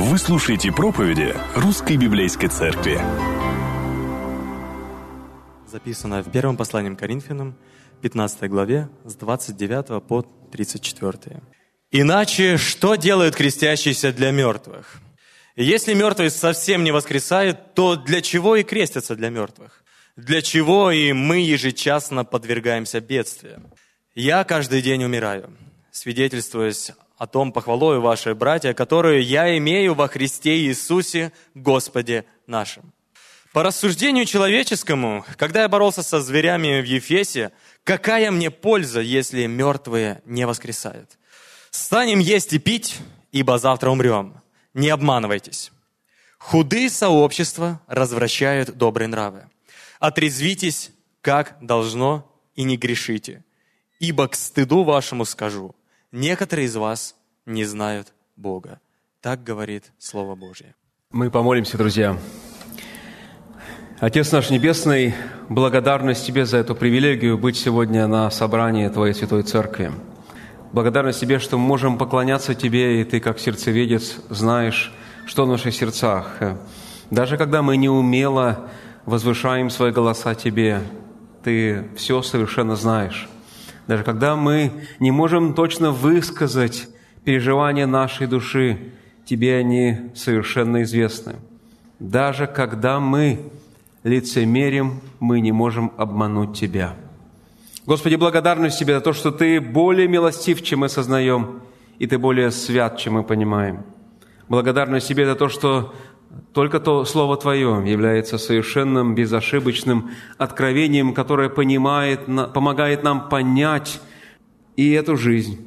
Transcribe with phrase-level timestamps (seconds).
[0.00, 3.00] Вы слушаете проповеди Русской Библейской Церкви.
[5.66, 7.56] Записано в первом послании к Коринфянам,
[8.02, 10.22] 15 главе, с 29 по
[10.52, 11.42] 34.
[11.90, 15.00] «Иначе что делают крестящиеся для мертвых?
[15.56, 19.82] Если мертвый совсем не воскресает, то для чего и крестятся для мертвых?
[20.14, 23.66] Для чего и мы ежечасно подвергаемся бедствиям?
[24.14, 25.50] Я каждый день умираю,
[25.90, 32.92] свидетельствуясь о том похвалою ваши, братья, которую я имею во Христе Иисусе, Господе нашим.
[33.52, 37.50] По рассуждению человеческому, когда я боролся со зверями в Ефесе,
[37.82, 41.18] какая мне польза, если мертвые не воскресают?
[41.70, 42.98] Станем есть и пить,
[43.32, 44.40] ибо завтра умрем.
[44.74, 45.72] Не обманывайтесь.
[46.38, 49.48] Худые сообщества развращают добрые нравы.
[49.98, 53.44] Отрезвитесь, как должно, и не грешите.
[53.98, 55.74] Ибо к стыду вашему скажу,
[56.12, 57.14] некоторые из вас
[57.46, 58.80] не знают Бога.
[59.20, 60.74] Так говорит Слово Божье.
[61.10, 62.18] Мы помолимся, друзья.
[64.00, 65.14] Отец наш Небесный,
[65.48, 69.90] благодарность Тебе за эту привилегию быть сегодня на собрании Твоей Святой Церкви.
[70.72, 74.92] Благодарность Тебе, что мы можем поклоняться Тебе, и Ты, как сердцеведец, знаешь,
[75.26, 76.38] что в наших сердцах.
[77.10, 78.68] Даже когда мы неумело
[79.04, 80.80] возвышаем свои голоса Тебе,
[81.42, 83.28] Ты все совершенно знаешь.
[83.88, 86.88] Даже когда мы не можем точно высказать
[87.24, 88.78] переживания нашей души,
[89.24, 91.36] Тебе они совершенно известны.
[91.98, 93.50] Даже когда мы
[94.02, 96.94] лицемерим, мы не можем обмануть Тебя.
[97.86, 101.60] Господи, благодарность Тебе за то, что Ты более милостив, чем мы сознаем,
[101.98, 103.84] и Ты более свят, чем мы понимаем.
[104.48, 105.94] Благодарность Тебе за то, что
[106.52, 114.00] только то Слово Твое является совершенным, безошибочным откровением, которое понимает, помогает нам понять
[114.76, 115.66] и эту жизнь,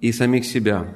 [0.00, 0.94] и самих себя.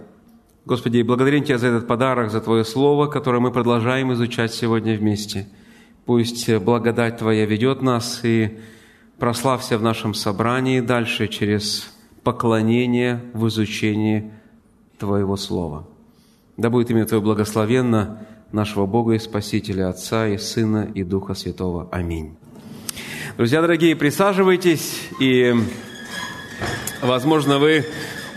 [0.64, 5.48] Господи, благодарим Тебя за этот подарок, за Твое Слово, которое мы продолжаем изучать сегодня вместе–
[6.06, 8.58] Пусть благодать Твоя ведет нас и
[9.18, 11.90] прославься в нашем собрании дальше через
[12.22, 14.30] поклонение в изучении
[14.98, 15.86] Твоего Слова.
[16.58, 21.88] Да будет имя Твое благословенно нашего Бога и Спасителя, Отца и Сына и Духа Святого.
[21.92, 22.36] Аминь.
[23.36, 25.54] Друзья дорогие, присаживайтесь, и,
[27.02, 27.84] возможно, вы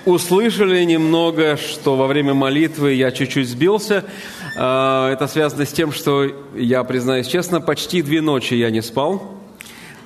[0.06, 4.04] услышали немного, что во время молитвы я чуть-чуть сбился–
[4.60, 9.38] а, это связано с тем, что, я признаюсь честно, почти две ночи я не спал.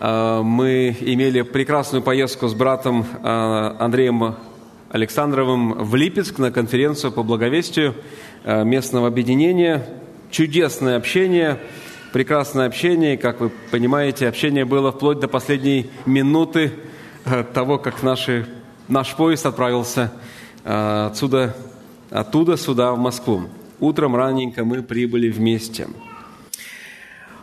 [0.01, 4.35] А, мы имели прекрасную поездку с братом а, Андреем
[4.89, 7.95] Александровым в Липецк на конференцию по благовестию
[8.43, 9.85] местного объединения.
[10.31, 11.59] Чудесное общение,
[12.13, 13.17] прекрасное общение.
[13.17, 16.71] Как вы понимаете, общение было вплоть до последней минуты
[17.53, 18.47] того, как наши,
[18.87, 20.13] наш поезд отправился
[20.63, 21.53] отсюда,
[22.09, 23.49] оттуда сюда, в Москву.
[23.81, 25.87] Утром раненько мы прибыли вместе.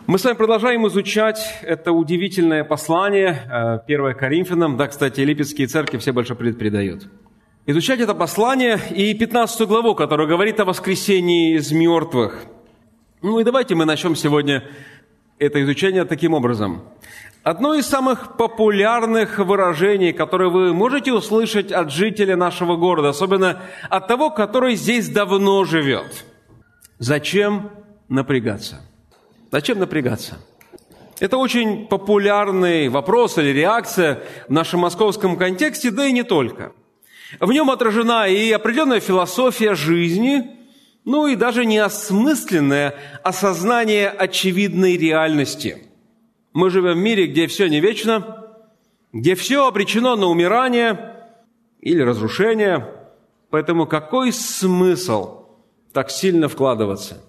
[0.07, 4.77] Мы с вами продолжаем изучать это удивительное послание 1 э, Коринфянам.
[4.77, 7.07] Да, кстати, Липецкие церкви все большой привет передают.
[7.67, 12.47] Изучать это послание и 15 главу, которая говорит о воскресении из мертвых.
[13.21, 14.63] Ну и давайте мы начнем сегодня
[15.37, 16.83] это изучение таким образом.
[17.43, 24.07] Одно из самых популярных выражений, которое вы можете услышать от жителя нашего города, особенно от
[24.07, 26.25] того, который здесь давно живет–
[26.99, 27.71] Зачем
[28.09, 28.81] напрягаться?
[29.51, 30.37] Зачем напрягаться?
[31.19, 36.73] Это очень популярный вопрос или реакция в нашем московском контексте, да и не только.
[37.39, 40.58] В нем отражена и определенная философия жизни,
[41.09, 42.93] ну и даже неосмысленное
[43.23, 45.87] осознание очевидной реальности.
[46.53, 48.45] Мы живем в мире, где все не вечно,
[49.11, 51.15] где все обречено на умирание
[51.81, 52.93] или разрушение.
[53.49, 55.47] Поэтому какой смысл–
[55.93, 57.23] так сильно вкладываться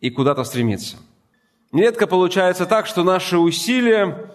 [0.00, 0.96] и куда-то стремиться.
[1.70, 4.32] Нередко получается так, что наши усилия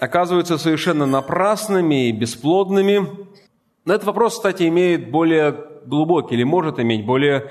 [0.00, 3.08] оказываются совершенно напрасными и бесплодными.
[3.86, 5.56] Но этот вопрос, кстати, имеет более
[5.86, 7.50] глубокий или может иметь более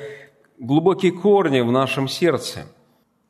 [0.58, 2.68] глубокие корни в нашем сердце.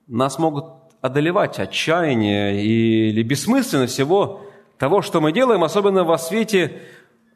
[0.08, 0.66] Нас могут
[1.02, 4.42] одолевать отчаяние или бессмысленность всего
[4.78, 6.82] того, что мы делаем, особенно во свете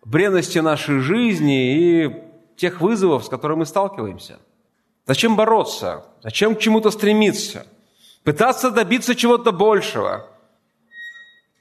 [0.04, 2.24] бренности нашей жизни и
[2.56, 4.40] тех вызовов, с которыми мы сталкиваемся–
[5.08, 6.06] Зачем бороться?
[6.24, 7.66] Зачем к чему-то стремиться?
[8.24, 10.28] Пытаться добиться чего-то большего?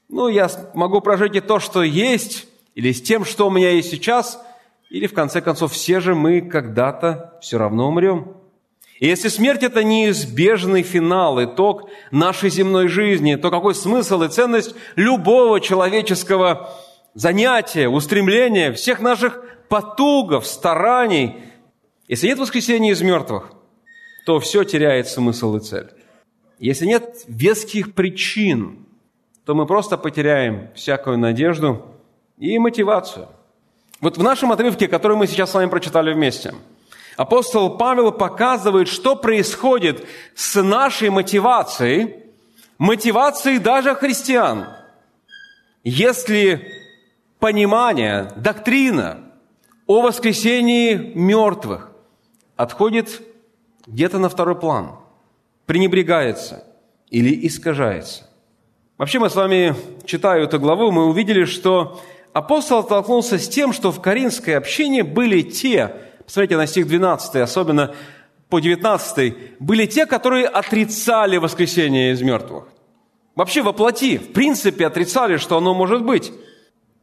[0.09, 3.91] Ну, я могу прожить и то, что есть, или с тем, что у меня есть
[3.91, 4.41] сейчас,
[4.91, 8.37] или, в конце концов, все же мы когда-то все равно умрем.
[8.99, 14.75] И если смерть– это неизбежный финал, итог нашей земной жизни, то какой смысл и ценность
[14.97, 16.71] любого человеческого
[17.15, 21.37] занятия, устремления, всех наших потугов, стараний–
[22.11, 23.53] если нет воскресения из мертвых,
[24.27, 25.91] то все теряет смысл и цель.
[26.59, 28.85] Если нет веских причин,
[29.45, 31.87] то мы просто потеряем всякую надежду
[32.37, 33.29] и мотивацию.
[34.01, 36.55] Вот в нашем отрывке, который мы сейчас с вами прочитали вместе,
[37.17, 42.17] апостол Павел показывает, что происходит с нашей мотивацией,
[42.79, 44.69] мотивацией даже христиан,
[45.85, 46.73] если
[47.39, 49.19] понимание, доктрина
[49.87, 51.91] о воскресении мертвых
[52.57, 53.23] отходит
[53.87, 54.97] где-то на второй план,
[55.67, 56.65] пренебрегается
[57.11, 58.27] или искажается.
[58.97, 59.75] Вообще мы с вами,
[60.05, 62.01] читая эту главу, мы увидели, что
[62.33, 65.95] апостол столкнулся с тем, что в Каринской общине были те,
[66.25, 67.95] посмотрите на стих 12, особенно
[68.49, 72.69] по 19, были те, которые отрицали воскресение из мертвых.
[73.37, 76.33] Вообще воплоти, в принципе, отрицали, что оно может быть.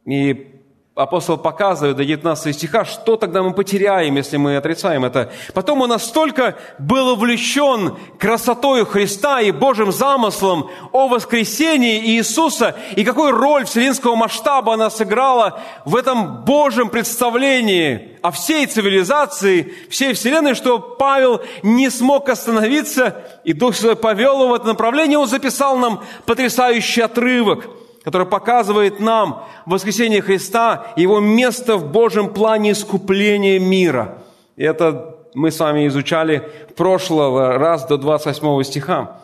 [0.04, 0.57] И
[0.98, 5.30] апостол показывает до 19 стиха, что тогда мы потеряем, если мы отрицаем это.
[5.54, 13.30] Потом он настолько был увлечен красотой Христа и Божьим замыслом о воскресении Иисуса, и какую
[13.30, 20.80] роль вселенского масштаба она сыграла в этом Божьем представлении о всей цивилизации, всей вселенной, что
[20.80, 26.02] Павел не смог остановиться, и Дух Святой повел его в это направление, он записал нам
[26.26, 27.66] потрясающий отрывок–
[28.08, 34.16] который показывает нам воскресение Христа его место в Божьем плане искупления мира.
[34.56, 36.42] И это мы с вами изучали
[36.74, 39.20] прошлого раз до 28 стиха.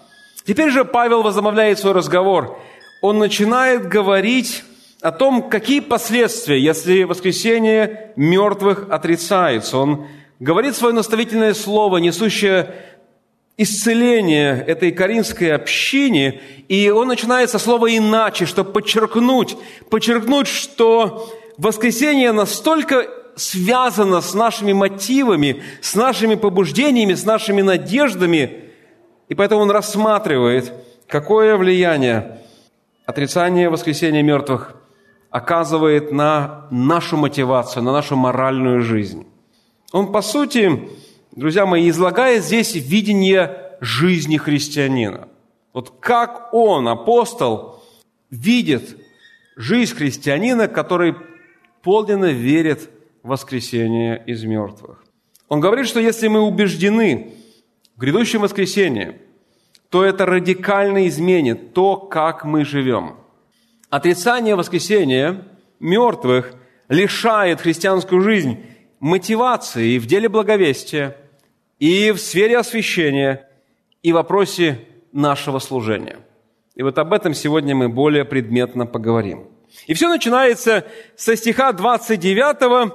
[0.46, 2.58] Теперь же Павел возобновляет свой разговор.
[3.00, 4.64] Он начинает говорить
[5.00, 9.78] о том, какие последствия, если воскресение мертвых отрицается.
[9.78, 10.08] Он
[10.40, 12.74] говорит свое наставительное слово, несущее
[13.56, 19.56] исцеление этой каринской общине, и он начинает со слова «иначе», чтобы подчеркнуть,
[19.90, 23.06] подчеркнуть, что воскресение настолько
[23.36, 28.64] связано с нашими мотивами, с нашими побуждениями, с нашими надеждами,
[29.28, 30.72] и поэтому он рассматривает,
[31.06, 32.40] какое влияние
[33.06, 34.74] отрицание воскресения мертвых
[35.30, 39.26] оказывает на нашу мотивацию, на нашу моральную жизнь.
[39.92, 40.88] Он, по сути,
[41.36, 45.28] друзья мои, излагает здесь видение жизни христианина.
[45.72, 47.82] Вот как он, апостол,
[48.30, 48.96] видит
[49.56, 51.14] жизнь христианина, который
[51.82, 52.88] подлинно верит
[53.22, 55.04] в воскресение из мертвых.
[55.48, 57.34] Он говорит, что если мы убеждены
[57.96, 59.20] в грядущем воскресении,
[59.90, 63.16] то это радикально изменит то, как мы живем.
[63.90, 65.46] Отрицание воскресения
[65.78, 66.54] мертвых
[66.88, 68.58] лишает христианскую жизнь
[68.98, 71.16] мотивации в деле благовестия,
[71.78, 73.48] и в сфере освящения,
[74.02, 74.80] и в вопросе
[75.12, 76.18] нашего служения.
[76.74, 79.48] И вот об этом сегодня мы более предметно поговорим.
[79.86, 80.84] И все начинается
[81.16, 82.92] со стиха 29,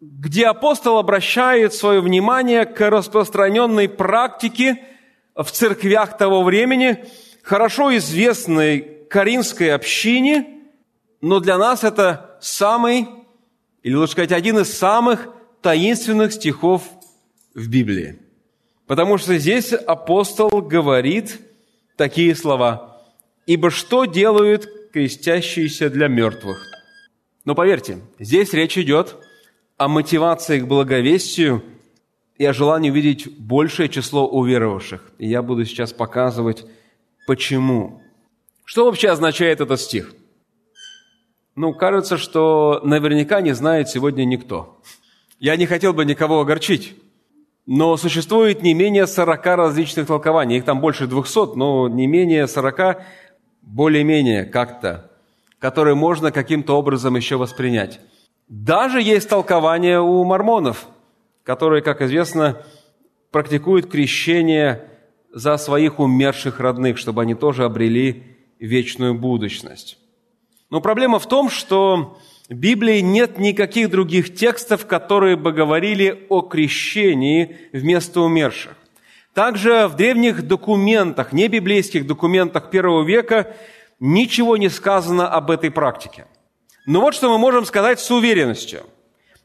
[0.00, 4.82] где апостол обращает свое внимание к распространенной практике
[5.34, 7.04] в церквях того времени,
[7.42, 10.46] хорошо известной Каринской общине,
[11.20, 13.08] но для нас это самый,
[13.82, 15.28] или лучше сказать, один из самых
[15.62, 16.82] таинственных стихов
[17.58, 18.18] в Библии.
[18.86, 21.40] Потому что здесь апостол говорит
[21.96, 23.02] такие слова.
[23.46, 26.64] «Ибо что делают крестящиеся для мертвых?»
[27.44, 29.16] Но поверьте, здесь речь идет
[29.76, 31.62] о мотивации к благовестию
[32.36, 35.02] и о желании увидеть большее число уверовавших.
[35.18, 36.64] И я буду сейчас показывать,
[37.26, 38.02] почему.
[38.64, 40.14] Что вообще означает этот стих?
[41.56, 44.80] Ну, кажется, что наверняка не знает сегодня никто.
[45.40, 46.94] Я не хотел бы никого огорчить,
[47.70, 50.56] но существует не менее 40 различных толкований.
[50.56, 53.02] Их там больше 200, но не менее 40
[53.60, 55.10] более-менее как-то,
[55.58, 58.00] которые можно каким-то образом еще воспринять.
[58.48, 60.86] Даже есть толкование у мормонов,
[61.42, 62.62] которые, как известно,
[63.32, 64.88] практикуют крещение
[65.30, 69.98] за своих умерших родных, чтобы они тоже обрели вечную будущность.
[70.70, 72.16] Но проблема в том, что
[72.48, 78.74] Библии нет никаких других текстов, которые бы говорили о крещении вместо умерших.
[79.34, 83.54] Также в древних документах, не библейских документах первого века,
[84.00, 86.26] ничего не сказано об этой практике.
[86.86, 88.80] Но вот что мы можем сказать с уверенностью.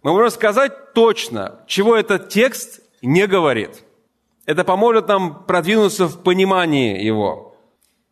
[0.01, 3.83] Мы можем сказать точно, чего этот текст не говорит.
[4.45, 7.57] Это поможет нам продвинуться в понимании его.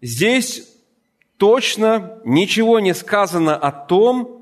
[0.01, 0.67] Здесь
[1.37, 4.40] точно ничего не сказано о том,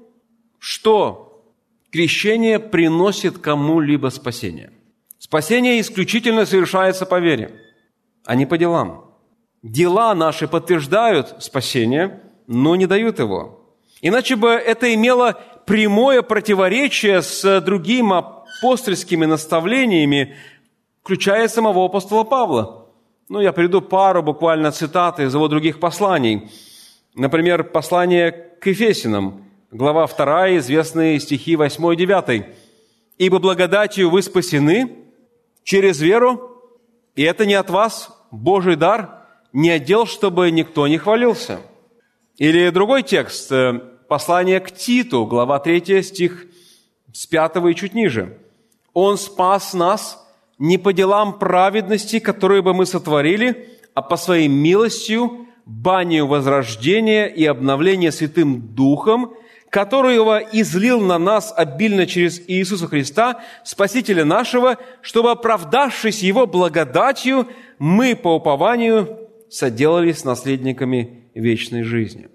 [0.60, 1.44] что
[1.92, 4.72] крещение приносит кому-либо спасение.
[5.18, 7.60] Спасение исключительно совершается по вере,
[8.26, 9.06] а не по делам.
[9.64, 13.60] Дела наши подтверждают спасение, но не дают его.
[14.02, 20.36] Иначе бы это имело прямое противоречие с другими апостольскими наставлениями,
[21.04, 22.88] включая самого апостола Павла.
[23.28, 26.50] Ну, я приведу пару буквально цитат из его других посланий.
[27.14, 32.46] Например, послание к Ефесинам, глава 2, известные стихи 8 и 9.
[33.18, 34.96] «Ибо благодатью вы спасены
[35.64, 36.64] через веру,
[37.16, 41.60] и это не от вас, Божий дар, не отдел, чтобы никто не хвалился».
[42.38, 46.48] Или другой текст, э, послание к Титу, глава 3, стих
[47.14, 48.38] с 5 и чуть ниже.
[48.94, 50.26] «Он спас нас
[50.58, 57.46] не по делам праведности, которые бы мы сотворили, а по своей милостью, банию возрождения и
[57.46, 59.36] обновления Святым Духом,
[59.70, 67.48] которого излил на нас обильно через Иисуса Христа, Спасителя нашего, чтобы, оправдавшись Его благодатью,
[67.78, 72.30] мы по упованию соделались наследниками вечной жизни.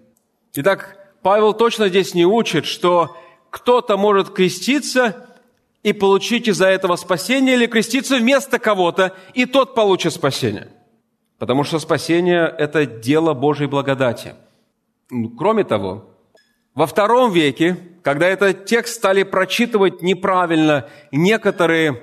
[0.55, 3.17] Итак, Павел точно здесь не учит, что
[3.51, 5.29] кто-то может креститься
[5.83, 10.69] и получить из-за этого спасение, или креститься вместо кого-то, и тот получит спасение.
[11.39, 14.35] Потому что спасение– это дело Божьей благодати.
[15.37, 16.14] Кроме того,
[16.75, 22.03] во втором веке, когда этот текст стали прочитывать неправильно некоторые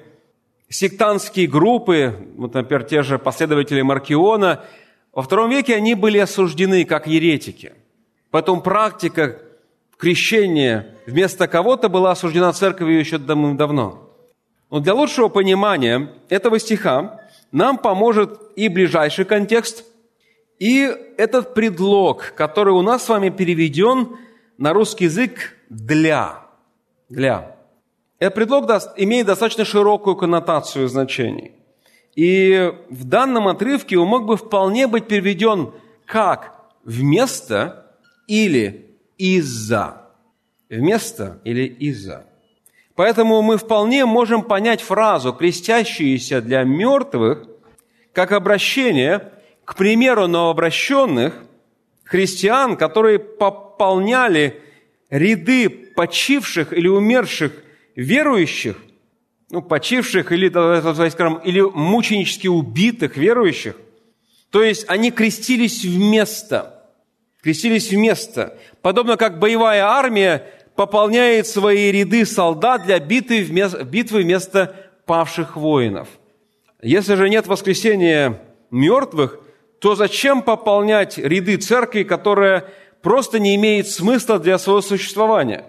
[0.70, 4.64] сектантские группы, вот, например, те же последователи Маркиона,
[5.12, 7.74] во втором веке они были осуждены как еретики.
[8.32, 9.40] Поэтому практика
[9.98, 14.10] крещения вместо кого-то была осуждена церковью еще давным-давно.
[14.70, 17.20] Но для лучшего понимания этого стиха
[17.52, 19.84] нам поможет и ближайший контекст,
[20.60, 24.16] и этот предлог, который у нас с вами переведен
[24.62, 26.46] на русский язык «для».
[27.10, 27.58] «Для».
[28.20, 31.54] Этот предлог имеет достаточно широкую коннотацию значений.
[32.16, 35.74] И в данном отрывке он мог бы вполне быть переведен
[36.06, 36.54] как
[36.84, 37.88] «вместо»
[38.28, 40.10] или «из-за».
[40.70, 42.28] Вместо или из-за.
[42.94, 47.48] Поэтому мы вполне можем понять фразу «крестящиеся для мертвых»
[48.14, 49.32] как обращение
[49.66, 51.46] к примеру новообращенных
[52.12, 54.62] христиан, которые пополняли
[55.10, 57.54] ряды почивших или умерших
[57.96, 58.76] верующих,
[59.50, 60.50] ну, почивших или,
[61.10, 63.78] скажем, или мученически убитых верующих.
[64.50, 66.84] То есть они крестились вместо,
[67.42, 68.58] крестились вместо.
[68.82, 70.44] Подобно как боевая армия
[70.76, 74.76] пополняет свои ряды солдат для битвы вместо, битвы вместо
[75.06, 76.10] павших воинов.
[76.82, 79.40] Если же нет воскресения мертвых,
[79.82, 82.66] то зачем пополнять ряды церкви, которая
[83.02, 85.66] просто не имеет смысла для своего существования?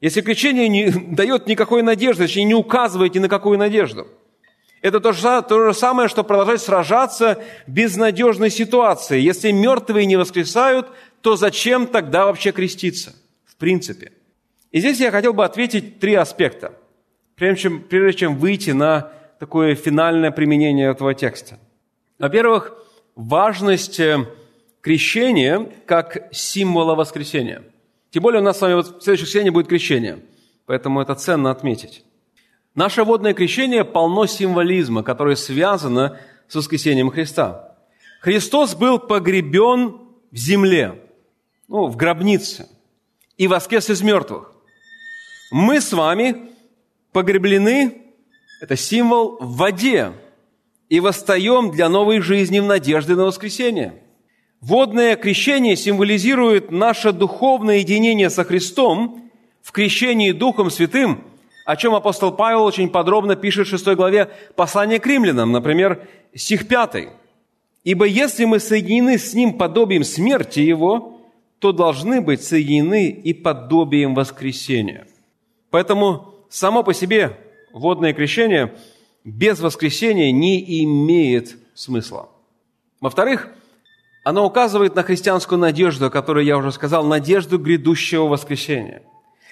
[0.00, 4.08] Если крещение не дает никакой надежды, точнее не указывает ни на какую надежду.
[4.80, 9.20] Это то же, то же самое, что продолжать сражаться в безнадежной ситуации.
[9.20, 10.88] Если мертвые не воскресают,
[11.20, 13.14] то зачем тогда вообще креститься?
[13.44, 14.12] В принципе.
[14.70, 16.72] И здесь я хотел бы ответить три аспекта,
[17.34, 21.58] прежде чем, прежде чем выйти на такое финальное применение этого текста.
[22.18, 22.79] Во-первых,
[23.20, 24.26] важность э,
[24.80, 27.62] крещения как символа воскресения.
[28.10, 30.24] Тем более у нас с вами вот в следующем воскресенье будет крещение,
[30.66, 32.04] поэтому это ценно отметить.
[32.74, 37.76] Наше водное крещение полно символизма, которое связано с воскресением Христа.
[38.20, 39.98] Христос был погребен
[40.30, 41.00] в земле,
[41.68, 42.68] ну, в гробнице,
[43.36, 44.52] и воскрес из мертвых.
[45.50, 46.50] Мы с вами
[47.12, 48.02] погреблены,
[48.60, 50.12] это символ, в воде,
[50.90, 53.94] и восстаем для новой жизни в надежде на воскресение.
[54.60, 59.30] Водное крещение символизирует наше духовное единение со Христом
[59.62, 61.24] в крещении Духом Святым,
[61.64, 66.66] о чем апостол Павел очень подробно пишет в 6 главе послания к римлянам, например, стих
[66.66, 67.08] 5.
[67.84, 71.20] «Ибо если мы соединены с Ним подобием смерти Его,
[71.60, 75.06] то должны быть соединены и подобием воскресения».
[75.70, 77.38] Поэтому само по себе
[77.72, 78.74] водное крещение–
[79.24, 82.30] без воскресения не имеет смысла.
[83.00, 83.48] Во-вторых,
[84.24, 89.02] оно указывает на христианскую надежду, о которой я уже сказал, надежду грядущего воскресения.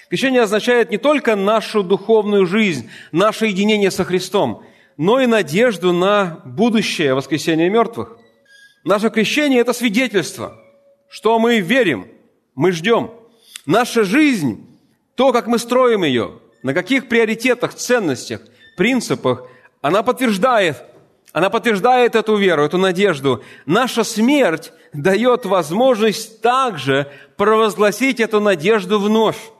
[0.09, 4.63] Крещение означает не только нашу духовную жизнь, наше единение со Христом,
[4.97, 8.17] но и надежду на будущее воскресение мертвых.
[8.83, 10.59] Наше крещение– это свидетельство,
[11.09, 12.07] что мы верим,
[12.55, 13.11] мы ждем.
[13.65, 14.65] Наша жизнь,
[15.15, 18.41] то, как мы строим ее, на каких приоритетах, ценностях,
[18.75, 19.47] принципах–
[19.81, 20.83] она подтверждает,
[21.31, 23.43] она подтверждает эту веру, эту надежду.
[23.65, 29.51] Наша смерть дает возможность также провозгласить эту надежду вновь.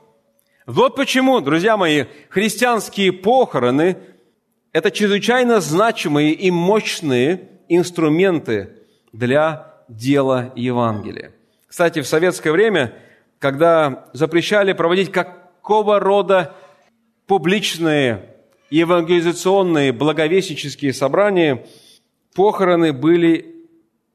[0.66, 3.96] Вот почему, друзья мои, христианские похороны–
[4.72, 8.76] это чрезвычайно значимые и мощные инструменты
[9.12, 11.32] для дела Евангелия.
[11.66, 12.94] Кстати, в советское время,
[13.38, 16.54] когда запрещали проводить какого рода
[17.26, 18.30] публичные
[18.70, 21.66] евангелизационные, благовестнические собрания,
[22.34, 23.66] похороны были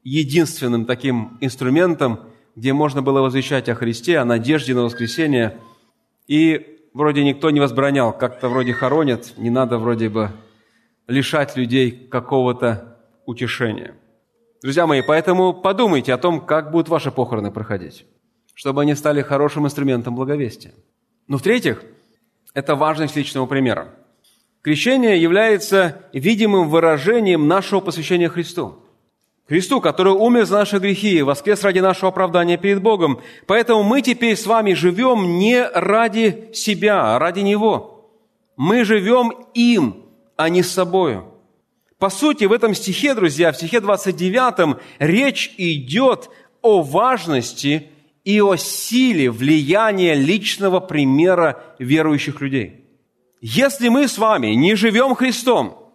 [0.02, 2.20] единственным таким инструментом,
[2.54, 5.58] где можно было возвещать о Христе, о надежде на воскресение.
[6.26, 10.30] И вроде никто не возбранял, как-то вроде хоронят, не надо вроде бы
[11.06, 13.94] лишать людей какого-то утешения.
[14.62, 18.06] Друзья мои, поэтому подумайте о том, как будут ваши похороны проходить,
[18.54, 20.72] чтобы они стали хорошим инструментом благовестия.
[21.28, 21.82] Ну, в-третьих,
[22.54, 23.94] это важность личного примера.
[24.66, 28.74] Крещение является видимым выражением нашего посвящения Христу.
[29.46, 33.20] Христу, который умер за наши грехи и воскрес ради нашего оправдания перед Богом.
[33.46, 38.10] Поэтому мы теперь с вами живем не ради себя, а ради Него.
[38.56, 40.02] Мы живем им,
[40.34, 41.32] а не собою.
[42.00, 46.28] По сути, в этом стихе, друзья, в стихе 29 речь идет
[46.60, 47.86] о важности
[48.24, 52.85] и о силе влияния личного примера верующих людей.
[53.48, 55.92] Если мы с вами не живем Христом,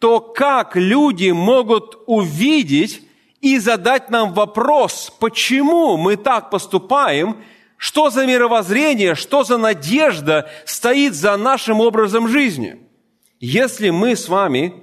[0.00, 3.02] то как люди могут увидеть
[3.40, 7.36] и задать нам вопрос, почему мы так поступаем,
[7.76, 12.80] что за мировоззрение, что за надежда стоит за нашим образом жизни,
[13.38, 14.82] если мы с вами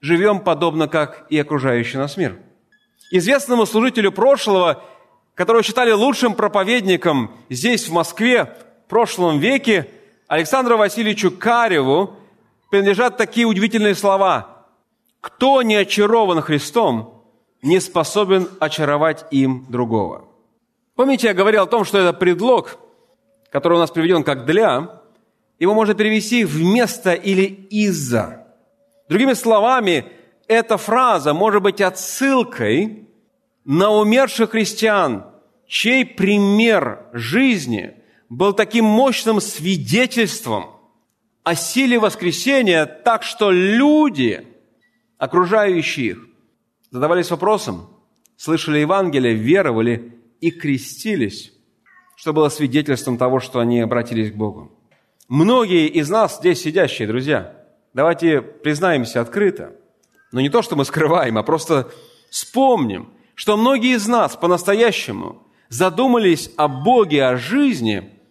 [0.00, 2.38] живем подобно, как и окружающий нас мир.
[3.10, 4.82] Известному служителю прошлого,
[5.34, 8.56] которого считали лучшим проповедником здесь, в Москве,
[8.86, 9.86] в прошлом веке,
[10.32, 12.14] Александру Васильевичу Кареву,
[12.70, 14.64] принадлежат такие удивительные слова.
[15.20, 17.22] «Кто не очарован Христом,
[17.60, 20.24] не способен очаровать им другого».
[20.96, 22.78] Помните, я говорил о том, что это предлог,
[23.50, 25.02] который у нас приведен как «для»,
[25.58, 28.46] его можно перевести «вместо» или «из-за».
[29.10, 30.06] Другими словами,
[30.48, 33.06] эта фраза может быть отсылкой
[33.66, 35.26] на умерших христиан,
[35.66, 38.01] чей пример жизни
[38.36, 40.66] был таким мощным свидетельством–
[41.42, 44.46] о силе воскресения, так что люди,
[45.18, 46.26] окружающие их,
[46.90, 47.88] задавались вопросом,
[48.36, 51.52] слышали Евангелие, веровали и крестились,
[52.16, 54.70] что было свидетельством того, что они обратились к Богу.
[55.28, 57.56] Многие из нас здесь сидящие, друзья,
[57.94, 59.74] давайте признаемся открыто,
[60.30, 61.90] но не то, что мы скрываем, а просто
[62.30, 68.21] вспомним, что многие из нас по-настоящему задумались о Боге, о жизни,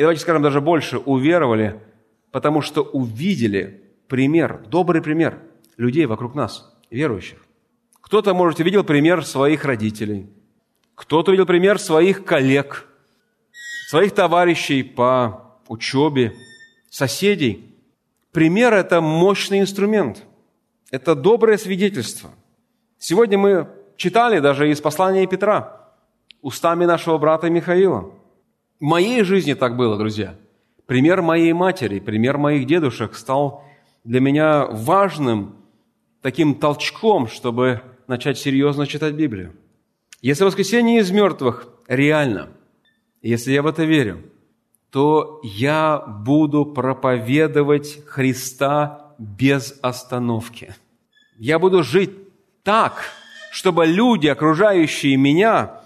[0.00, 1.80] и давайте скажем даже больше, уверовали–
[2.30, 5.38] потому что увидели пример, добрый пример
[5.76, 7.38] людей вокруг нас, верующих.
[8.00, 10.28] Кто-то, может, увидел пример своих родителей,
[10.94, 12.86] кто-то увидел пример своих коллег,
[13.88, 16.34] своих товарищей по учебе,
[16.90, 17.74] соседей.
[18.32, 20.24] Пример– это мощный инструмент,
[20.90, 22.30] это доброе свидетельство.
[22.98, 25.88] Сегодня мы читали даже из послания Петра,
[26.42, 28.12] устами нашего брата Михаила.
[28.80, 30.34] В моей жизни так было, друзья–
[30.90, 33.64] Пример моей матери, пример моих дедушек стал
[34.02, 35.54] для меня важным
[36.20, 39.54] таким толчком, чтобы начать серьезно читать Библию.
[40.20, 42.48] Если воскресение из мертвых реально,
[43.22, 44.24] если я в это верю,
[44.90, 50.74] то я буду проповедовать Христа без остановки.
[51.38, 52.10] Я буду жить
[52.64, 53.04] так,
[53.52, 55.82] чтобы люди, окружающие меня,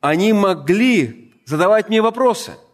[0.00, 2.52] они могли задавать мне вопросы–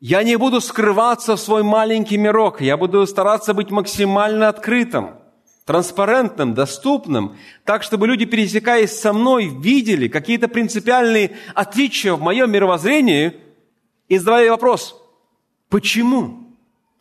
[0.00, 2.60] я не буду скрываться в свой маленький мирок.
[2.60, 5.16] Я буду стараться быть максимально открытым,
[5.64, 13.34] транспарентным, доступным, так, чтобы люди, пересекаясь со мной, видели какие-то принципиальные отличия в моем мировоззрении
[14.08, 14.94] и задавали вопрос,
[15.68, 16.44] почему?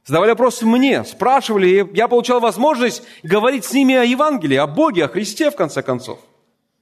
[0.04, 5.06] Задавали вопрос мне, спрашивали, и я получал возможность говорить с ними о Евангелии, о Боге,
[5.06, 6.20] о Христе, в конце концов.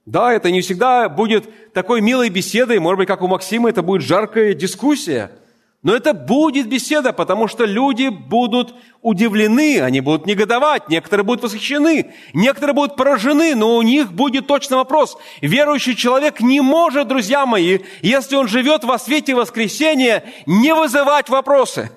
[0.05, 4.01] Да, это не всегда будет такой милой беседой, может быть, как у Максима, это будет
[4.01, 5.31] жаркая дискуссия–
[5.85, 12.11] но это будет беседа, потому что люди будут удивлены, они будут негодовать, некоторые будут восхищены,
[12.33, 15.15] некоторые будут поражены, но у них будет точно вопрос.
[15.41, 21.91] Верующий человек не может, друзья мои, если он живет во свете воскресения, не вызывать вопросы.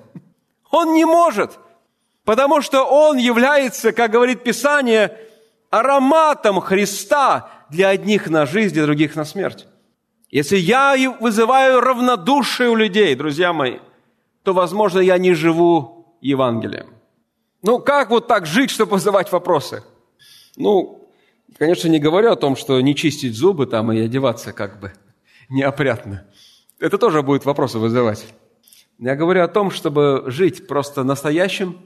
[0.69, 1.57] Он не может,
[2.25, 5.17] потому что он является, как говорит Писание,
[5.71, 9.67] ароматом Христа для одних на жизнь, для других на смерть.
[10.29, 13.79] Если я вызываю равнодушие у людей, друзья мои,
[14.43, 16.87] то, возможно, я не живу Евангелием.
[17.61, 19.83] Ну, как вот так жить, чтобы вызывать вопросы?
[20.55, 21.09] Ну,
[21.57, 24.93] конечно, не говорю о том, что не чистить зубы там и одеваться как бы
[25.49, 26.25] неопрятно.
[26.79, 28.25] Это тоже будет вопросы вызывать.
[28.99, 31.77] Я говорю о том, чтобы жить просто настоящим,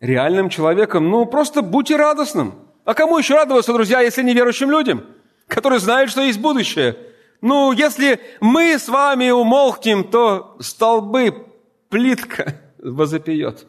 [0.00, 1.08] реальным человеком.
[1.08, 2.54] Ну, просто будьте радостным.
[2.90, 5.04] А кому еще радоваться, друзья, если не верующим людям,
[5.46, 6.96] которые знают, что есть будущее–
[7.40, 11.46] ну, если мы с вами умолкнем, то столбы,
[11.88, 13.66] плитка возопьет.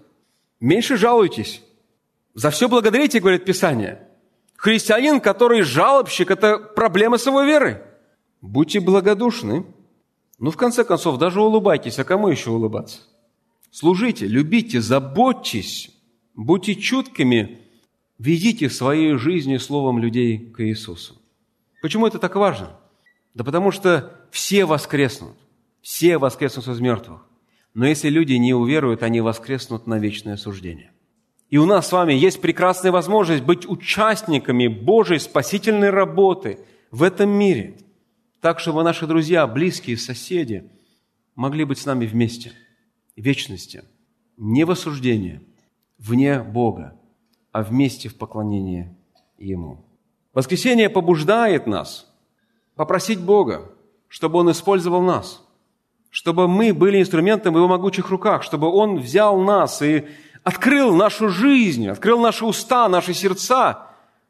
[0.59, 1.61] Меньше жалуйтесь.
[2.33, 4.07] За все благодарите, говорит Писание.
[4.57, 7.85] Христианин, который жалобщик, это проблема своей веры.
[8.41, 9.65] Будьте благодушны.
[10.37, 13.01] Ну, в конце концов, даже улыбайтесь, а кому еще улыбаться?
[13.71, 15.91] Служите, любите, заботьтесь,
[16.35, 17.60] будьте чуткими,
[18.21, 21.15] ведите в своей жизни словом людей к Иисусу.
[21.81, 22.77] Почему это так важно?
[23.33, 25.35] Да потому что все воскреснут,
[25.81, 27.25] все воскреснут из мертвых.
[27.73, 30.91] Но если люди не уверуют, они воскреснут на вечное суждение.
[31.49, 36.59] И у нас с вами есть прекрасная возможность быть участниками Божьей спасительной работы
[36.91, 37.77] в этом мире,
[38.39, 40.69] так, чтобы наши друзья, близкие, соседи
[41.35, 42.51] могли быть с нами вместе–
[43.15, 43.83] вечности,
[44.37, 45.41] не в осуждении,
[45.97, 47.00] вне Бога,
[47.51, 48.95] а вместе в поклонении
[49.37, 49.83] Ему.
[50.33, 52.11] Воскресение побуждает нас
[52.75, 53.71] попросить Бога,
[54.07, 55.43] чтобы Он использовал нас,
[56.09, 60.05] чтобы мы были инструментом в Его могучих руках, чтобы Он взял нас и
[60.43, 63.87] открыл нашу жизнь, открыл наши уста, наши сердца,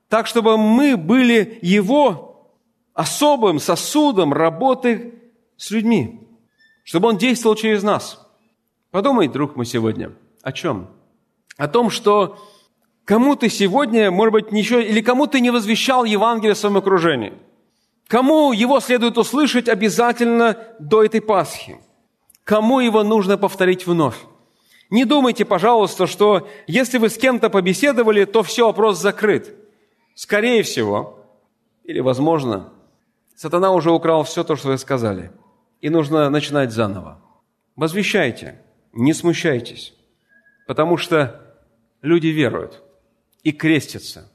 [0.10, 2.49] так, чтобы мы были Его
[2.93, 5.15] особым сосудом работы
[5.57, 6.27] с людьми,
[6.84, 8.17] чтобы Он действовал через нас–
[8.91, 10.89] Подумай, друг мой, сегодня, о чем?
[11.57, 12.38] О том, что
[13.05, 17.33] кому ты сегодня, может быть, ничего, или кому ты не возвещал Евангелие в своем окружении?
[18.07, 21.77] Кому его следует услышать обязательно до этой Пасхи?
[22.43, 24.17] Кому его нужно повторить вновь?
[24.89, 29.55] Не думайте, пожалуйста, что если вы с кем-то побеседовали, то все, вопрос закрыт.
[30.15, 31.19] Скорее всего,
[31.85, 32.73] или возможно,
[33.35, 35.31] сатана уже украл все то, что вы сказали.
[35.79, 37.21] И нужно начинать заново.
[37.75, 38.59] Возвещайте–
[38.93, 39.93] не смущайтесь,
[40.67, 41.55] потому что
[42.01, 42.83] люди веруют
[43.43, 44.32] и крестятся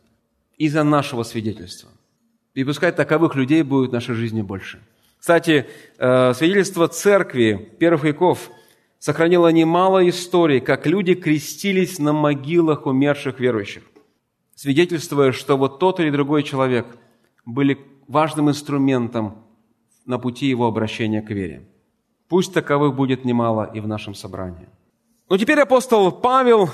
[0.56, 1.90] из-за нашего свидетельства.
[2.54, 4.80] И пускай таковых людей будет в нашей жизни больше.
[5.18, 5.66] Кстати,
[5.98, 8.50] э, свидетельство церкви первых веков
[8.98, 13.82] сохранило немало историй, как люди крестились на могилах умерших верующих,
[14.54, 16.86] свидетельствуя, что вот тот или другой человек
[17.44, 19.44] были важным инструментом
[20.06, 21.68] на пути его обращения к вере.
[22.28, 24.68] Пусть таковых будет немало и в нашем собрании.
[25.28, 26.70] Но теперь апостол Павел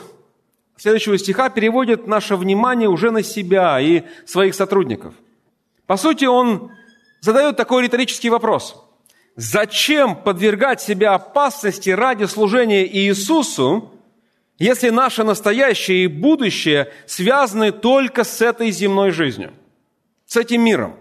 [0.83, 5.14] следующего стиха переводит наше внимание уже на себя и своих сотрудников.
[5.87, 6.73] По сути, он
[7.21, 8.85] задает такой риторический вопрос.
[9.37, 13.92] Зачем подвергать себя опасности ради служения Иисусу,
[14.59, 19.53] если наше настоящее и будущее связаны только с этой земной жизнью,
[20.27, 20.97] с этим миром?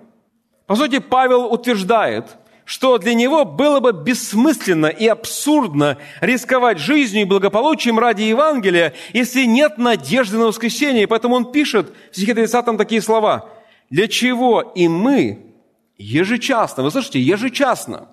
[0.68, 7.26] По сути, Павел утверждает– что для него было бы бессмысленно и абсурдно рисковать жизнью и
[7.26, 11.08] благополучием ради Евангелия, если нет надежды на воскресение.
[11.08, 13.50] Поэтому он пишет в стихе 30 такие слова.
[13.90, 15.54] «Для чего и мы
[15.98, 18.10] ежечасно, вы слышите, ежечасно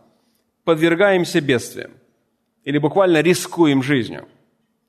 [0.64, 1.92] подвергаемся бедствиям?»
[2.64, 4.26] Или буквально рискуем жизнью.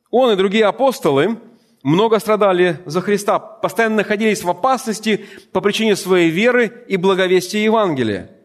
[0.10, 1.38] Он и другие апостолы
[1.84, 8.32] много страдали за Христа, постоянно находились в опасности по причине своей веры и благовестия Евангелия–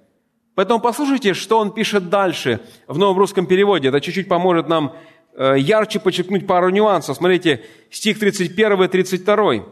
[0.55, 3.89] Поэтому послушайте, что он пишет дальше в новом русском переводе.
[3.89, 4.95] Это чуть-чуть поможет нам
[5.35, 7.17] э, ярче подчеркнуть пару нюансов.
[7.17, 9.65] Смотрите, стих 31 и 32.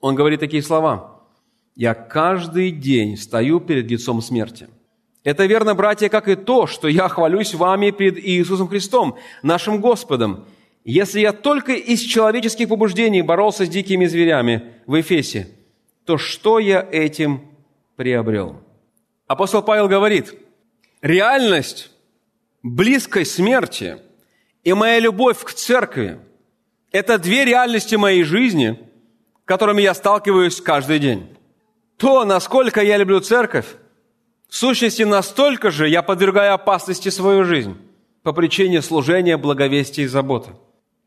[0.00, 1.20] Он говорит такие слова.
[1.74, 4.68] «Я каждый день стою перед лицом смерти».
[5.24, 10.44] Это верно, братья, как и то, что я хвалюсь вами перед Иисусом Христом, нашим Господом.
[10.84, 15.48] Если я только из человеческих побуждений боролся с дикими зверями в Эфесе,
[16.04, 17.40] то что я этим
[17.96, 18.60] приобрел?»
[19.26, 20.34] Апостол Павел говорит,
[21.00, 21.90] реальность
[22.62, 23.98] близкой смерти
[24.64, 26.18] и моя любовь к церкви–
[26.92, 28.78] это две реальности моей жизни,
[29.44, 31.36] которыми я сталкиваюсь каждый день.
[31.96, 33.66] То, насколько я люблю церковь,
[34.48, 37.76] в сущности, настолько же я подвергаю опасности свою жизнь
[38.22, 40.50] по причине служения, благовестия и заботы.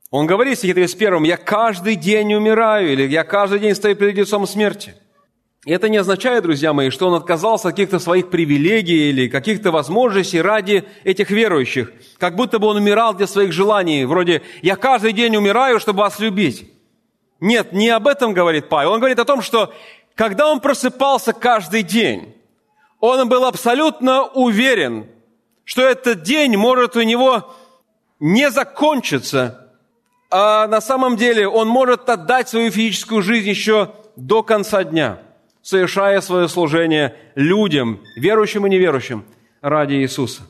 [0.09, 4.15] Он говорит в стихе 31, «Я каждый день умираю» или «Я каждый день стою перед
[4.15, 4.95] лицом смерти».
[5.67, 9.69] И это не означает, друзья мои, что он отказался от каких-то своих привилегий или каких-то
[9.69, 11.91] возможностей ради этих верующих.
[12.17, 16.19] Как будто бы он умирал для своих желаний, вроде «я каждый день умираю, чтобы вас
[16.19, 16.71] любить».
[17.41, 18.93] Нет, не об этом говорит Павел.
[18.93, 19.73] Он говорит о том, что
[20.15, 22.33] когда он просыпался каждый день,
[23.01, 25.07] он был абсолютно уверен,
[25.65, 27.53] что этот день может у него
[28.21, 29.67] не закончиться,
[30.31, 35.19] а на самом деле он может отдать свою физическую жизнь еще до конца дня–
[35.67, 39.25] совершая свое служение людям, верующим и неверующим,
[39.59, 40.43] ради Иисуса.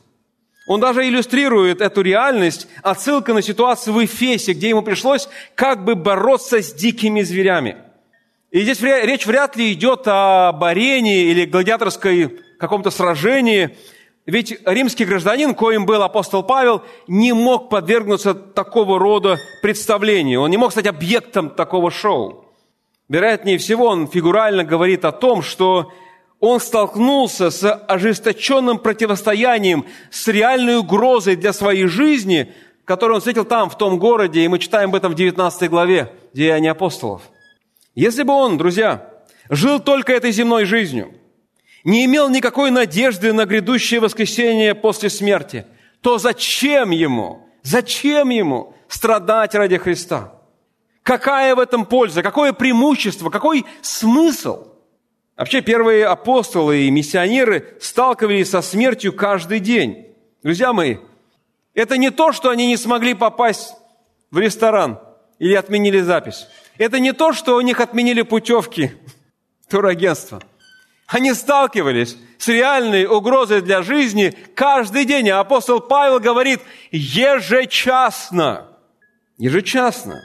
[0.68, 5.96] Он даже иллюстрирует эту реальность отсылкой на ситуацию в Эфесе, где ему пришлось как бы
[5.96, 7.78] бороться с дикими зверями.
[8.52, 13.76] И здесь речь вряд ли идет о борении или гладиаторской каком-то сражении.
[14.28, 20.42] Ведь римский гражданин, коим был апостол Павел, не мог подвергнуться такого рода представлению.
[20.42, 22.47] Он не мог стать объектом такого шоу.
[23.10, 25.94] Вероятнее всего, он фигурально говорит о том, что
[26.40, 32.54] он столкнулся с ожесточенным противостоянием, с реальной угрозой для своей жизни,
[32.86, 36.14] которую он встретил там, в том городе, и мы читаем об этом в 19 главе
[36.34, 37.22] Деяния апостолов.
[37.96, 39.10] Если бы он, друзья,
[39.50, 41.14] жил только этой земной жизнью,
[41.84, 45.66] не имел никакой надежды на грядущее воскресение после смерти,
[46.02, 50.37] то зачем ему, зачем ему страдать ради Христа?
[51.08, 54.68] Какая в этом польза, какое преимущество, какой смысл–
[55.38, 60.08] Вообще первые апостолы и миссионеры сталкивались со смертью каждый день.
[60.42, 60.98] Друзья мои,
[61.76, 63.76] это не то, что они не смогли попасть
[64.32, 65.00] в ресторан
[65.38, 66.48] или отменили запись.
[66.80, 68.94] Это не то, что у них отменили путевки
[69.70, 70.42] турагентства.
[71.06, 75.30] Они сталкивались с реальной угрозой для жизни каждый день.
[75.30, 78.66] А апостол Павел говорит ежечасно.
[79.38, 80.20] Ежечасно.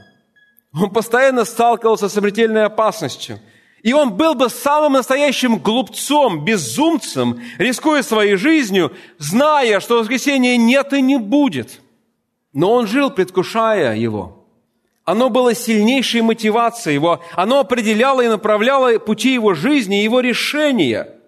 [0.74, 3.38] Он постоянно сталкивался с смертельной опасностью–
[3.82, 10.92] и он был бы самым настоящим глупцом, безумцем, рискуя своей жизнью, зная, что воскресения нет
[10.92, 11.80] и не будет.
[12.52, 14.46] Но он жил, предвкушая его.
[15.04, 17.20] Оно было сильнейшей мотивацией его.
[17.32, 21.08] Оно определяло и направляло пути его жизни, его решения–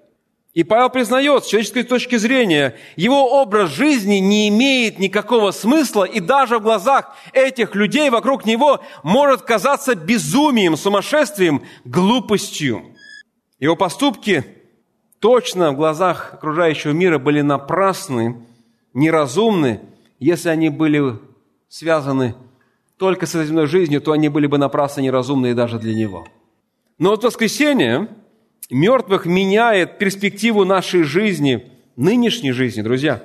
[0.54, 6.20] и Павел признает, с человеческой точки зрения, его образ жизни не имеет никакого смысла, и
[6.20, 12.94] даже в глазах этих людей вокруг него может казаться безумием, сумасшествием, глупостью.
[13.58, 14.44] Его поступки
[15.18, 18.36] точно в глазах окружающего мира были напрасны,
[18.92, 19.80] неразумны.
[20.20, 21.18] Если они были
[21.68, 22.36] связаны
[22.96, 26.28] только с земной жизнью, то они были бы напрасно неразумны и даже для него.
[26.98, 28.06] Но вот воскресенье–
[28.70, 33.22] мертвых меняет перспективу нашей жизни, нынешней жизни, друзья.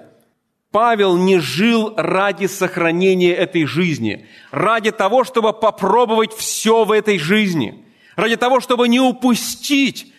[0.71, 7.83] Павел не жил ради сохранения этой жизни, ради того, чтобы попробовать все в этой жизни,
[8.15, 10.13] ради того, чтобы не упустить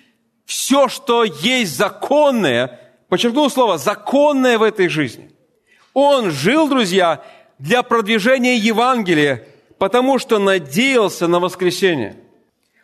[0.45, 5.31] все, что есть законное, подчеркну слово, законное в этой жизни.
[5.95, 7.23] Он жил, друзья,
[7.61, 9.47] для продвижения Евангелия,
[9.79, 12.17] потому что надеялся на воскресение.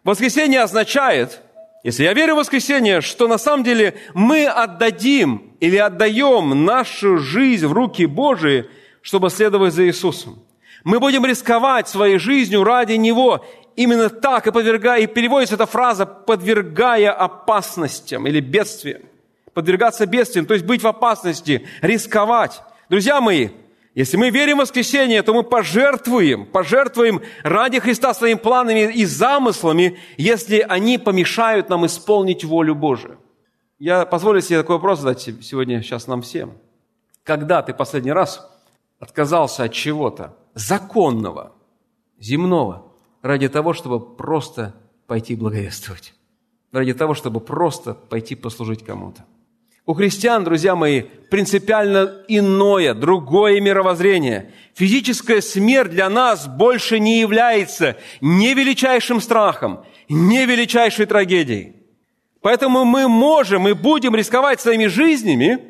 [0.04, 1.40] Воскресение означает–
[1.86, 7.64] если я верю в воскресение, что на самом деле мы отдадим или отдаем нашу жизнь
[7.64, 8.68] в руки Божии,
[9.02, 10.42] чтобы следовать за Иисусом.
[10.82, 13.46] Мы будем рисковать своей жизнью ради Него.
[13.76, 19.02] Именно так и, подвергая, и переводится эта фраза «подвергая опасностям» или бедствиям.
[19.54, 22.62] Подвергаться бедствиям, то есть быть в опасности, рисковать.
[22.88, 23.50] Друзья мои,
[23.96, 29.98] если мы верим в воскресение, то мы пожертвуем, пожертвуем ради Христа своими планами и замыслами,
[30.18, 33.18] если они помешают нам исполнить волю Божию.
[33.78, 36.52] Я позволю себе такой вопрос задать сегодня сейчас нам всем.
[37.22, 38.46] Когда ты последний раз
[39.00, 41.54] отказался от чего-то законного,
[42.18, 44.74] земного, ради того, чтобы просто
[45.06, 46.12] пойти благовествовать?
[46.70, 49.24] Ради того, чтобы просто пойти послужить кому-то?
[49.88, 54.52] У христиан, друзья мои, принципиально иное, другое мировоззрение.
[54.74, 61.76] Физическая смерть для нас больше не является не величайшим страхом, не величайшей трагедией.
[62.40, 65.60] Поэтому мы можем и будем рисковать своими жизнями,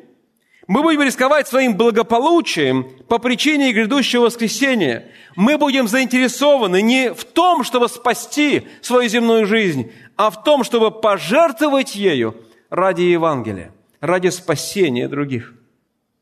[0.65, 5.11] мы будем рисковать своим благополучием по причине грядущего воскресения.
[5.35, 10.89] Мы будем заинтересованы не в том, чтобы спасти свою земную жизнь, а в том, чтобы
[10.89, 12.35] пожертвовать ею
[12.71, 15.53] ради Евангелия ради спасения других.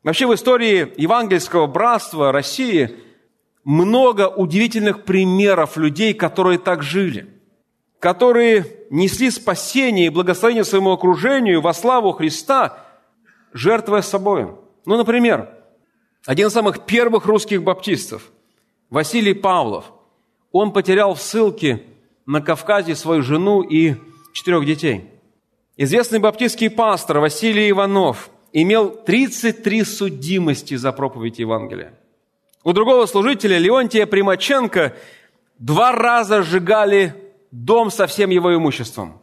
[0.04, 2.96] Вообще в истории евангельского братства России
[3.64, 7.28] много удивительных примеров людей, которые так жили,
[8.00, 12.86] которые несли спасение и благословение своему окружению во славу Христа,
[13.52, 14.52] жертвуя собой.
[14.86, 15.50] Ну, например,
[16.26, 18.32] один из самых первых русских баптистов,
[18.92, 19.92] Василий Павлов,
[20.52, 21.84] он потерял в ссылке
[22.28, 23.96] на Кавказе свою жену и
[24.34, 25.10] четырех детей–
[25.78, 32.00] Известный баптистский пастор Василий Иванов имел 33 судимости за проповедь Евангелия.
[32.64, 34.96] У другого служителя Леонтия Примаченко
[35.60, 37.14] два раза сжигали
[37.52, 39.20] дом со всем его имуществом.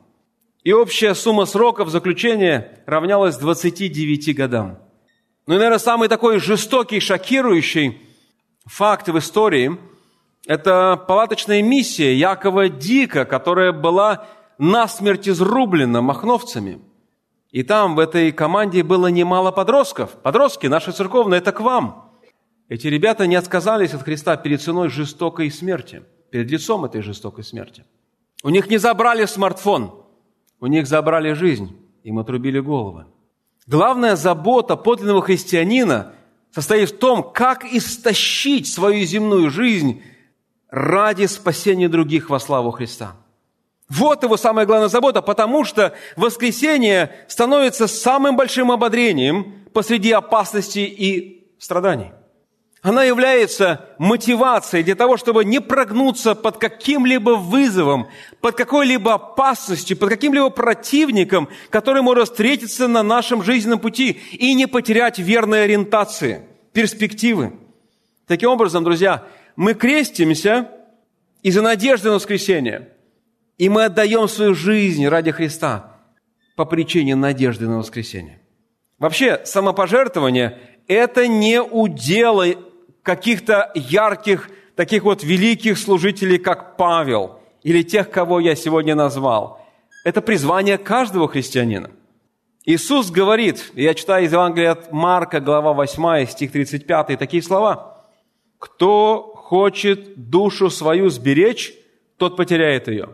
[0.63, 4.79] И общая сумма сроков заключения равнялась 29 годам.
[5.47, 7.99] Ну и, наверное, самый такой жестокий, шокирующий
[8.67, 9.79] факт в истории–
[10.47, 14.27] это палаточная миссия Якова Дика, которая была
[14.59, 16.81] насмерть изрублена махновцами.
[17.51, 20.13] И там в этой команде было немало подростков.
[20.23, 22.11] Подростки, наши церковные, это к вам.
[22.69, 27.85] Эти ребята не отказались от Христа перед ценой жестокой смерти, перед лицом этой жестокой смерти.
[28.43, 29.95] У них не забрали смартфон,
[30.59, 33.07] у них забрали жизнь, им отрубили головы.
[33.67, 36.15] Главная забота подлинного христианина
[36.51, 40.03] состоит в том, как истощить свою земную жизнь
[40.69, 43.17] ради спасения других во славу Христа.
[43.93, 51.47] Вот его самая главная забота, потому что воскресение становится самым большим ободрением посреди опасности и
[51.59, 52.13] страданий.
[52.81, 58.09] Она является мотивацией для того, чтобы не прогнуться под каким-либо вызовом,
[58.41, 64.67] под какой-либо опасностью, под каким-либо противником, который может встретиться на нашем жизненном пути, и не
[64.67, 67.53] потерять верной ориентации, перспективы.
[68.27, 70.71] Таким образом, друзья, мы крестимся
[71.43, 72.89] из-за надежды на воскресение,
[73.63, 75.95] и мы отдаем свою жизнь ради Христа
[76.57, 78.41] по причине надежды на воскресение.
[78.99, 82.59] Вообще, самопожертвование– это не уделы
[83.05, 89.65] каких-то ярких, таких вот великих служителей, как Павел, или тех, кого я сегодня назвал.
[90.05, 91.93] Это призвание каждого христианина.
[92.65, 98.09] Иисус говорит, я читаю из Евангелия от Марка, глава 8, стих 35, такие слова.
[98.59, 101.73] «Кто хочет душу свою сберечь,
[102.17, 103.11] тот потеряет ее.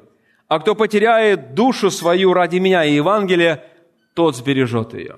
[0.49, 3.65] А кто потеряет душу свою ради меня и Евангелия,
[4.15, 5.17] тот сбережет ее».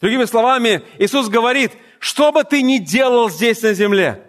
[0.00, 4.22] Другими словами, Иисус говорит, что бы ты ни делал здесь на земле,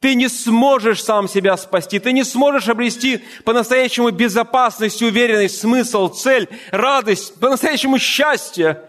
[0.00, 6.48] ты не сможешь сам себя спасти, ты не сможешь обрести по-настоящему безопасность, уверенность, смысл, цель,
[6.70, 8.82] радость, по-настоящему счастье,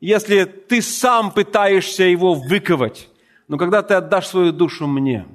[0.00, 3.08] если ты сам пытаешься его выковать.
[3.48, 5.26] Но когда ты отдашь свою душу мне,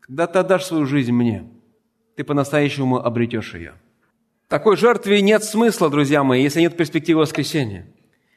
[0.00, 1.48] когда ты отдашь свою жизнь мне,
[2.16, 3.74] ты по-настоящему обретешь ее.
[4.52, 7.86] Такой жертве нет смысла, друзья мои, если нет перспективы воскресения.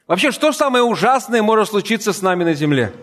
[0.08, 2.93] Вообще, что самое ужасное может случиться с нами на земле?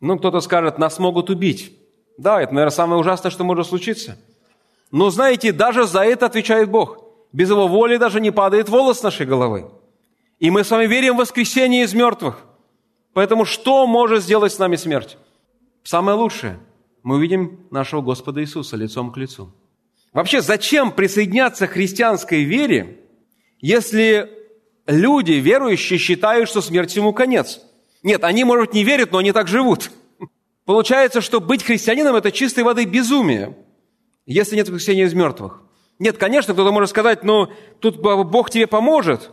[0.00, 1.76] Ну, кто-то скажет, нас могут убить.
[2.16, 4.16] Да, это, наверное, самое ужасное, что может случиться.
[4.90, 7.04] Но знаете, даже за это отвечает Бог.
[7.34, 9.70] Без Его воли даже не падает волос нашей головы.
[10.38, 12.38] И мы с вами верим в воскресение из мертвых.
[13.12, 15.18] Поэтому что может сделать с нами смерть?
[15.82, 16.58] Самое лучшее.
[17.02, 19.52] Мы увидим нашего Господа Иисуса лицом к лицу.
[20.12, 22.98] Вообще, зачем присоединяться к христианской вере,
[23.60, 24.30] если
[24.86, 27.60] люди, верующие, считают, что смерть ему конец.
[28.02, 29.90] Нет, они, может, не верят, но они так живут.
[30.64, 33.56] Получается, что быть христианином– это чистой воды безумие,
[34.26, 35.62] если нет воскресения из мертвых.
[35.98, 37.48] Нет, конечно, кто-то может сказать, ну,
[37.80, 39.30] тут Бог тебе поможет,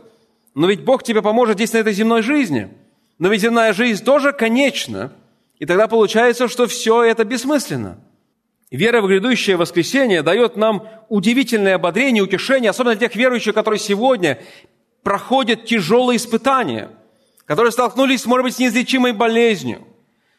[0.54, 2.70] но ведь Бог тебе поможет здесь, на этой земной жизни.
[3.18, 5.12] Но ведь земная жизнь тоже конечна,
[5.58, 7.98] и тогда получается, что все это бессмысленно.
[8.70, 14.38] Вера в грядущее воскресение дает нам удивительное ободрение, утешение, особенно для тех верующих, которые сегодня
[15.04, 16.90] проходят тяжелые испытания,
[17.44, 19.86] которые столкнулись, может быть, с неизлечимой болезнью,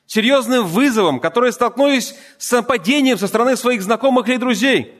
[0.05, 4.93] серьезным вызовом, которые столкнулись с нападением со стороны своих знакомых или друзей.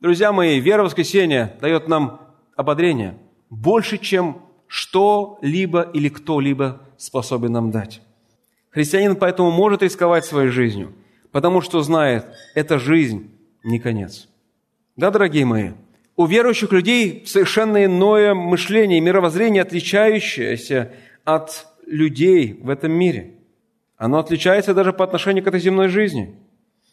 [0.00, 2.20] Друзья мои, вера в воскресение дает нам
[2.56, 3.16] ободрение
[3.48, 8.02] больше, чем что-либо или кто-либо способен нам дать.
[8.70, 10.92] Христианин поэтому может рисковать своей жизнью,
[11.36, 13.30] потому что знает, эта жизнь
[13.62, 14.26] не конец.
[14.96, 15.72] Да, дорогие мои,
[16.16, 20.92] у верующих людей совершенно иное мышление, мировоззрение, отличающееся
[21.24, 23.34] от людей в этом мире.
[23.98, 26.34] Оно отличается даже по отношению к этой земной жизни.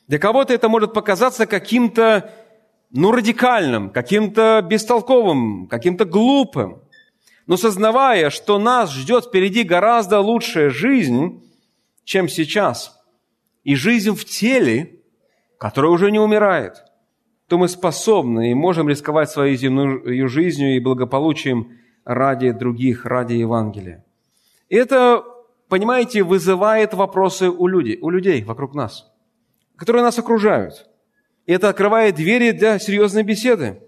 [0.09, 2.29] Для кого-то это может показаться каким-то,
[2.91, 6.81] ну, радикальным, каким-то бестолковым, каким-то глупым.
[7.47, 11.41] Но сознавая, что нас ждет впереди гораздо лучшая жизнь,
[12.03, 12.99] чем сейчас,
[13.63, 14.99] и жизнь в теле,
[15.57, 16.83] которая уже не умирает–
[17.47, 24.03] то мы способны и можем рисковать своей земной жизнью и благополучием ради других, ради Евангелия.
[24.69, 25.23] И это,
[25.69, 29.11] понимаете, вызывает вопросы у людей, у людей вокруг нас,
[29.75, 30.87] которые нас окружают.
[31.45, 33.81] И это открывает двери для серьезной беседы.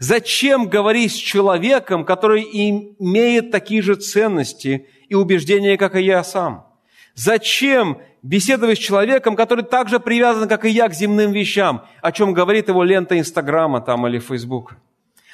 [0.00, 6.66] Зачем говорить с человеком, который имеет такие же ценности и убеждения, как и я сам?
[7.14, 12.10] Зачем беседовать с человеком, который так же привязан, как и я, к земным вещам, о
[12.10, 14.76] чем говорит его лента Инстаграма там или Фейсбука.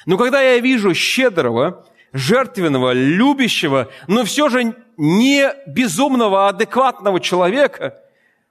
[0.05, 7.97] Но когда я вижу щедрого, жертвенного, любящего, но все же не безумного, а адекватного человека,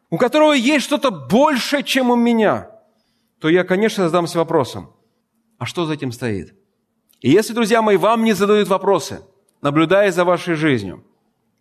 [0.08, 2.70] у которого есть что-то большее, чем у меня,
[3.40, 4.90] то я, конечно, задамся вопросом,
[5.58, 6.54] а что за этим стоит?
[7.20, 9.20] И если, друзья мои, вам не задают вопросы,
[9.60, 11.04] наблюдая за вашей жизнью,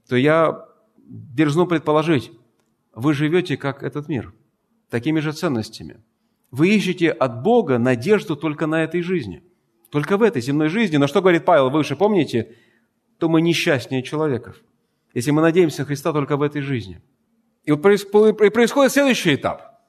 [0.07, 0.65] то я
[1.09, 2.31] дерзну предположить,
[2.99, 4.33] вы живете как этот мир,
[4.89, 5.97] такими же ценностями.
[6.51, 9.43] Вы ищете от Бога надежду только на этой жизни,
[9.89, 10.97] только в этой земной жизни.
[10.97, 12.55] Но что говорит Павел выше, помните?
[13.17, 14.57] То мы несчастнее человеков,
[15.13, 17.01] если мы надеемся на Христа только в этой жизни.
[17.63, 19.81] И вот происходит следующий этап.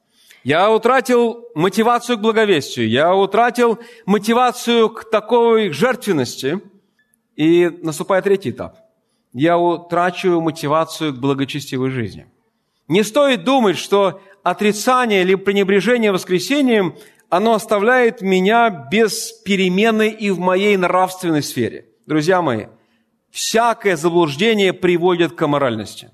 [0.43, 6.61] Я утратил мотивацию к благовестию, я утратил мотивацию к такой жертвенности,
[7.35, 8.77] и наступает третий этап.
[9.33, 12.27] я утрачиваю мотивацию к благочестивой жизни.
[12.87, 16.95] Не стоит думать, что отрицание или пренебрежение воскресением,
[17.29, 21.85] оно оставляет меня без перемены и в моей нравственной сфере.
[22.05, 22.65] Друзья мои,
[23.29, 26.11] всякое заблуждение приводит к аморальности.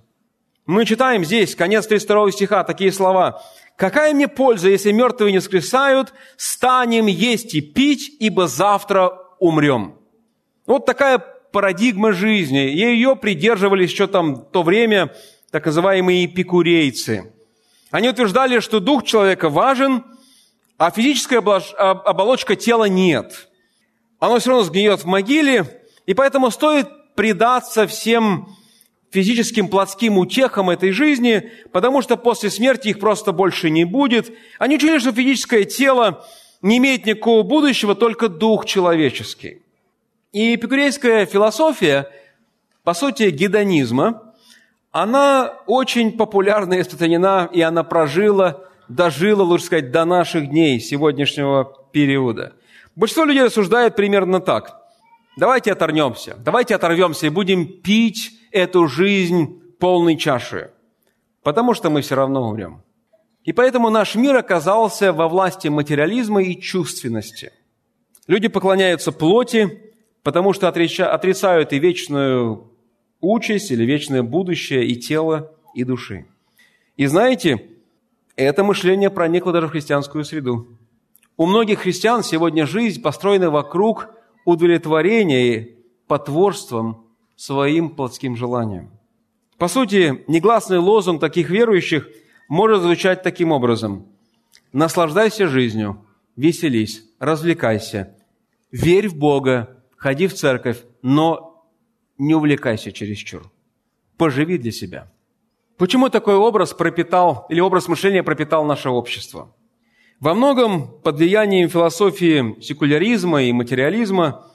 [0.68, 3.42] Мы читаем здесь, конец 32 стиха, такие слова.
[3.78, 6.14] «Какая мне польза, если мертвые не воскресают?
[6.36, 9.98] Станем есть и пить, ибо завтра умрем».
[10.66, 12.58] Вот такая парадигма жизни.
[12.58, 15.14] Ее придерживались еще там то время
[15.58, 17.34] так называемые эпикурейцы.
[17.90, 20.04] Они утверждали, что дух человека важен,
[20.78, 23.50] а физическая оболочка тела нет.
[24.20, 28.56] Оно все равно сгниет в могиле, и поэтому стоит предаться всем
[29.10, 34.32] физическим плотским утехам этой жизни, потому что после смерти их просто больше не будет.
[34.60, 36.24] Они учили, что физическое тело
[36.62, 39.64] не имеет никакого будущего, только дух человеческий.
[40.34, 42.12] И эпикурейская философия,
[42.84, 44.27] по сути, гедонизма,
[45.00, 51.72] она очень популярна и распространена, и она прожила, дожила, лучше сказать, до наших дней, сегодняшнего
[51.92, 52.54] периода.
[52.96, 54.76] Большинство людей рассуждает примерно так.
[55.38, 60.72] Давайте оторнемся, давайте оторвемся и будем пить эту жизнь полной чаши,
[61.44, 62.82] потому что мы все равно умрем.
[63.44, 67.54] И поэтому наш мир оказался во власти материализма и чувственности.
[68.26, 69.94] Люди поклоняются плоти,
[70.24, 72.72] потому что отрицают и вечную
[73.22, 76.26] участь, или вечное будущее и тела, и души.
[76.96, 77.68] И знаете,
[78.36, 80.68] это мышление проникло даже в христианскую среду.
[81.38, 84.10] У многих христиан сегодня жизнь построена вокруг
[84.46, 85.70] удовлетворения
[86.08, 87.06] потворством
[87.36, 88.90] своим плотским желаниям.
[89.58, 92.08] По сути, негласный лозунг таких верующих
[92.48, 94.08] может звучать таким образом.
[94.72, 96.06] «Наслаждайся жизнью,
[96.36, 98.16] веселись, развлекайся,
[98.72, 101.47] верь в Бога, ходи в церковь, но
[102.18, 103.52] не увлекайся чересчур.
[104.18, 105.12] Поживи для себя.
[105.78, 109.54] Почему такой образ пропитал, или образ мышления пропитал наше общество?
[110.20, 114.48] Во многом под влиянием философии секуляризма и материализма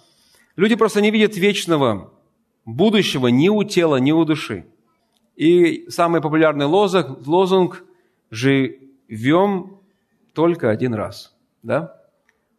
[0.56, 2.12] люди просто не видят вечного
[2.64, 4.66] будущего ни у тела, ни у души.
[5.36, 7.84] И самый популярный лозунг, лозунг
[8.30, 9.78] «живем
[10.34, 11.32] только один раз».
[11.62, 11.96] Да?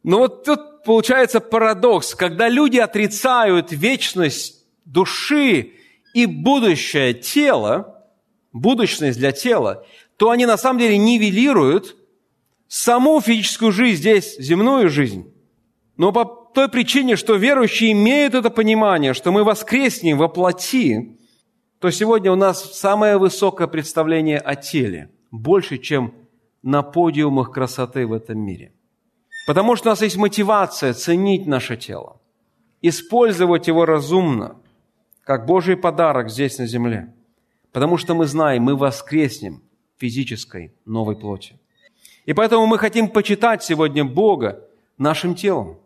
[0.04, 5.74] Но вот тут получается парадокс, когда люди отрицают вечность души
[6.14, 8.06] и будущее тела,
[8.52, 9.86] будущность для тела,
[10.18, 11.96] то они на самом деле нивелируют
[12.68, 15.32] саму физическую жизнь здесь, земную жизнь.
[15.98, 21.18] Но по той причине, что верующие имеют это понимание, что мы воскреснем во плоти,
[21.80, 26.14] то сегодня у нас самое высокое представление о теле, больше, чем
[26.62, 28.74] на подиумах красоты в этом мире–
[29.46, 32.22] Потому что у нас есть мотивация ценить наше тело,
[32.82, 34.56] использовать его разумно,
[35.24, 37.14] как Божий подарок здесь на земле.
[37.72, 39.62] Потому что мы знаем, мы воскреснем
[39.98, 41.58] физической новой плоти.
[42.26, 44.64] И поэтому мы хотим почитать сегодня Бога
[44.98, 45.78] нашим телом.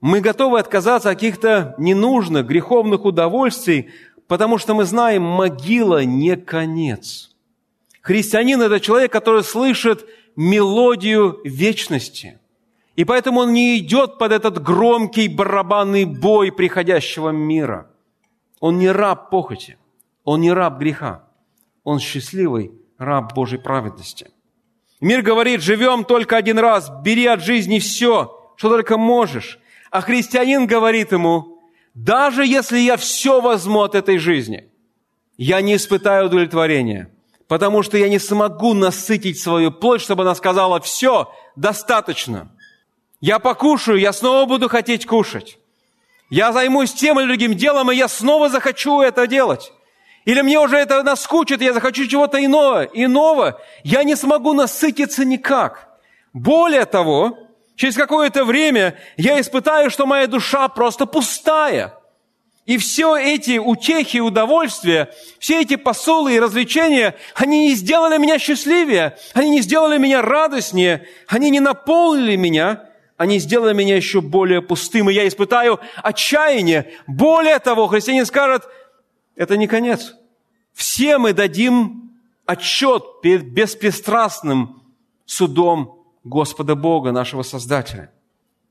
[0.00, 3.90] Мы готовы отказаться от каких-то ненужных, греховных удовольствий,
[4.26, 7.34] потому что мы знаем, могила не конец.
[8.00, 10.04] Христианин– это человек, который слышит
[10.36, 12.38] мелодию вечности–
[12.94, 17.90] и поэтому он не идет под этот громкий барабанный бой приходящего мира.
[18.62, 19.76] Он не раб похоти,
[20.22, 21.24] он не раб греха,
[21.82, 24.30] он счастливый раб Божьей праведности.
[25.00, 29.58] Мир говорит, живем только один раз, бери от жизни все, что только можешь.
[29.90, 31.60] А христианин говорит ему,
[31.94, 34.70] даже если я все возьму от этой жизни,
[35.36, 37.12] я не испытаю удовлетворения,
[37.48, 42.52] потому что я не смогу насытить свою плоть, чтобы она сказала, все, достаточно–
[43.22, 45.56] я покушаю, я снова буду хотеть кушать.
[46.32, 49.70] Я займусь тем или другим делом, и я снова захочу это делать.
[50.24, 53.60] Или мне уже это наскучит, я захочу чего-то иного, иного.
[53.84, 55.90] Я не смогу насытиться никак.
[56.32, 57.36] Более того,
[57.76, 61.98] через какое-то время я испытаю, что моя душа просто пустая.
[62.64, 69.18] И все эти утехи удовольствия, все эти посулы и развлечения, они не сделали меня счастливее,
[69.34, 72.86] они не сделали меня радостнее, они не наполнили меня,
[73.16, 76.92] они сделали меня еще более пустым, и я испытаю отчаяние.
[77.06, 78.64] Более того, христианин скажет,
[79.36, 80.14] это не конец.
[80.72, 82.10] Все мы дадим
[82.46, 84.82] отчет перед беспристрастным
[85.24, 88.12] судом Господа Бога, нашего Создателя.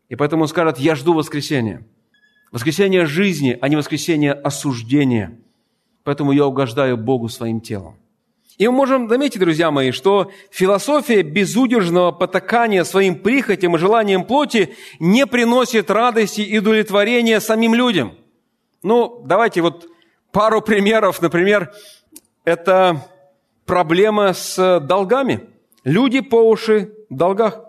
[0.09, 1.87] И поэтому он скажет, я жду воскресения.
[2.51, 5.39] Воскресение жизни, а не воскресение осуждения.
[6.03, 8.00] Поэтому я угождаю Богу своим телом.
[8.57, 14.75] И мы можем заметить, друзья мои, что философия безудержного потакания своим прихотям и желаниям плоти
[14.99, 18.13] не приносит радости и удовлетворения самим людям.
[18.83, 19.87] Ну, давайте вот
[20.31, 21.73] Пару примеров, например,
[22.45, 23.05] это
[23.65, 25.49] проблема с долгами.
[25.83, 27.59] Люди по уши в долгах.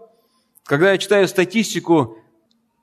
[0.63, 2.19] Когда я читаю статистику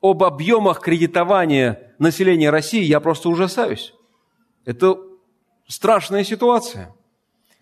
[0.01, 3.93] об объемах кредитования населения России, я просто ужасаюсь.
[4.65, 4.97] Это
[5.67, 6.93] страшная ситуация.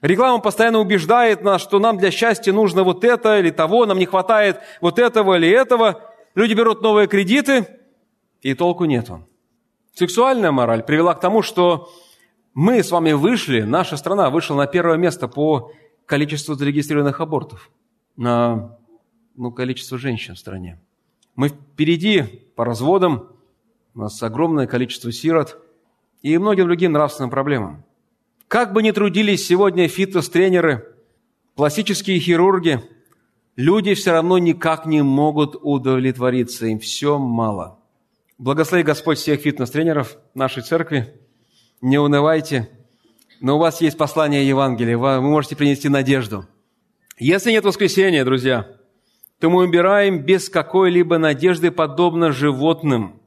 [0.01, 4.05] Реклама постоянно убеждает нас, что нам для счастья нужно вот это или того, нам не
[4.05, 6.01] хватает вот этого или этого.
[6.35, 7.65] Люди берут новые кредиты,
[8.41, 9.27] и толку нету.
[9.93, 11.89] Сексуальная мораль привела к тому, что
[12.53, 15.71] мы с вами вышли, наша страна вышла на первое место по
[16.05, 17.71] количеству зарегистрированных абортов,
[18.15, 18.77] на
[19.35, 20.79] ну, количество женщин в стране.
[21.35, 22.23] Мы впереди
[22.55, 23.29] по разводам,
[23.95, 25.59] у нас огромное количество сирот
[26.21, 27.83] и многим другим нравственным проблемам.
[28.47, 30.95] Как бы ни трудились сегодня фитнес-тренеры,
[31.55, 32.81] пластические хирурги,
[33.57, 37.79] люди все равно никак не могут удовлетвориться, им все мало.
[38.37, 41.13] Благослови Господь всех фитнес-тренеров нашей церкви.
[41.81, 42.69] Не унывайте,
[43.41, 46.45] но у вас есть послание Евангелия, вы можете принести надежду.
[47.17, 48.67] Если нет воскресения, друзья,
[49.39, 53.19] то мы умираем без какой-либо надежды, подобно животным.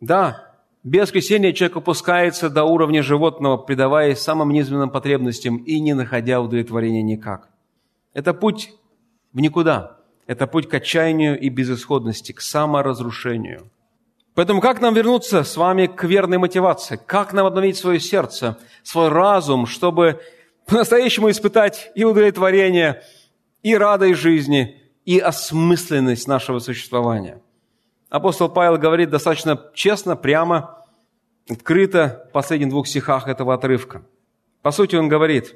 [0.00, 0.47] Да,
[0.84, 7.02] без воскресения человек опускается до уровня животного, предаваясь самым низменным потребностям и не находя удовлетворения
[7.02, 7.48] никак.
[8.14, 8.72] Это путь
[9.32, 9.98] в никуда.
[10.26, 13.70] Это путь к отчаянию и безысходности, к саморазрушению.
[14.34, 17.00] Поэтому как нам вернуться с вами к верной мотивации?
[17.06, 20.20] Как нам обновить свое сердце, свой разум, чтобы
[20.66, 23.02] по-настоящему испытать и удовлетворение,
[23.62, 27.42] и радость жизни, и осмысленность нашего существования–
[28.08, 30.84] Апостол Павел говорит достаточно честно, прямо,
[31.48, 34.02] открыто в последних двух стихах этого отрывка.
[34.62, 35.54] По сути, он говорит,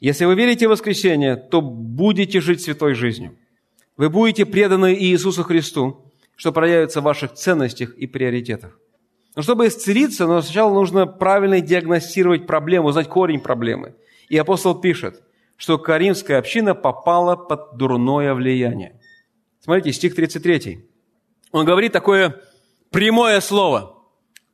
[0.00, 3.38] если вы верите в воскресение, то будете жить святой жизнью.
[3.96, 8.78] Вы будете преданы Иисусу Христу, что проявится в ваших ценностях и приоритетах.
[9.36, 13.94] Но чтобы исцелиться, но сначала нужно правильно диагностировать проблему, узнать корень проблемы.
[14.28, 15.22] И апостол пишет,
[15.56, 19.00] что Каримская община попала под дурное влияние.
[19.60, 20.88] Смотрите, стих 33
[21.54, 22.40] он говорит такое
[22.90, 23.96] прямое слово.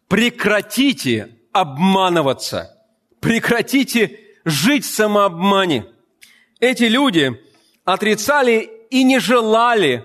[0.07, 2.77] Прекратите обманываться.
[3.21, 5.87] Прекратите жить в самообмане.
[6.61, 7.41] Эти люди
[7.87, 10.05] отрицали и не желали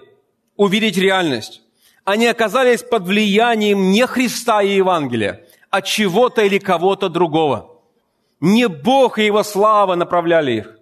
[0.55, 1.61] увидеть реальность.
[2.05, 7.81] Они оказались под влиянием не Христа и Евангелия, а чего-то или кого-то другого.
[8.39, 10.79] Не Бог и Его слава направляли их.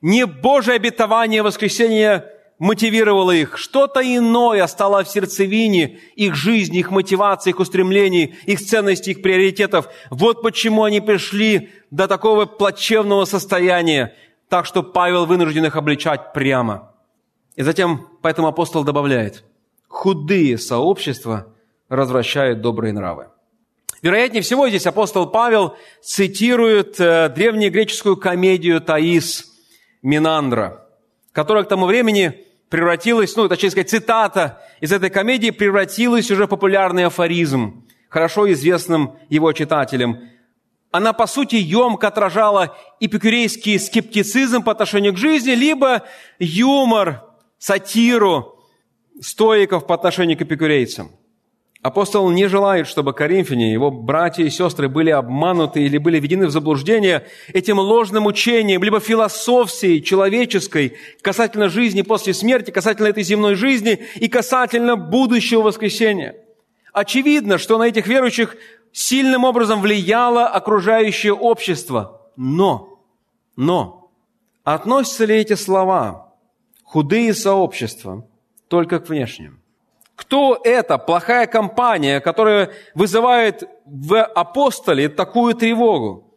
[0.00, 3.58] Не Божие обетование воскресения мотивировало их.
[3.58, 9.88] Что-то иное стало в сердцевине их жизни, их мотивации, их устремлений, их ценностей, их приоритетов.
[10.10, 14.14] Вот почему они пришли до такого плачевного состояния,
[14.48, 16.92] так что Павел вынужден их обличать прямо.
[17.56, 19.44] И затем, поэтому апостол добавляет,
[19.88, 21.52] худые сообщества
[21.88, 23.28] развращают добрые нравы.
[24.02, 29.52] Вероятнее всего, здесь апостол Павел цитирует э, древнегреческую комедию «Таис»
[30.02, 30.86] Минандра,
[31.32, 36.48] которая к тому времени превратилась, ну, точнее сказать, цитата из этой комедии превратилась уже в
[36.48, 40.20] популярный афоризм, хорошо известным его читателям.
[40.90, 46.04] Она, по сути, емко отражала эпикурейский скептицизм по отношению к жизни, либо
[46.38, 47.24] юмор,
[47.58, 48.58] сатиру
[49.20, 51.10] стоиков по отношению к эпикурейцам–
[51.86, 56.50] Апостол не желает, чтобы коринфяне, его братья и сестры были обмануты или были введены в
[56.50, 64.04] заблуждение этим ложным учением, либо философией человеческой касательно жизни после смерти, касательно этой земной жизни
[64.16, 66.34] и касательно будущего воскресения.
[66.92, 68.56] Очевидно, что на этих верующих
[68.90, 72.20] сильным образом влияло окружающее общество.
[72.34, 72.98] Но,
[73.54, 74.10] но,
[74.64, 76.34] относятся ли эти слова
[76.82, 78.26] «худые сообщества»
[78.66, 79.60] только к внешним?
[80.16, 86.34] Кто это плохая компания, которая вызывает в апостоле такую тревогу?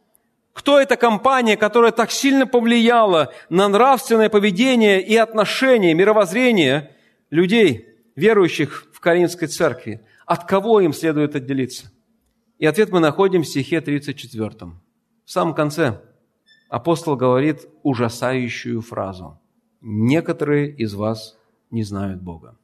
[0.54, 6.94] Кто эта компания, которая так сильно повлияла на нравственное поведение и отношение, мировоззрение
[7.30, 10.06] людей, верующих в Каринской церкви?
[10.26, 11.90] От кого им следует отделиться?
[12.58, 14.74] И ответ мы находим в стихе 34.
[15.24, 16.02] В самом конце
[16.68, 19.40] апостол говорит ужасающую фразу.
[19.80, 21.38] «Некоторые из вас
[21.72, 22.59] не знают Бога».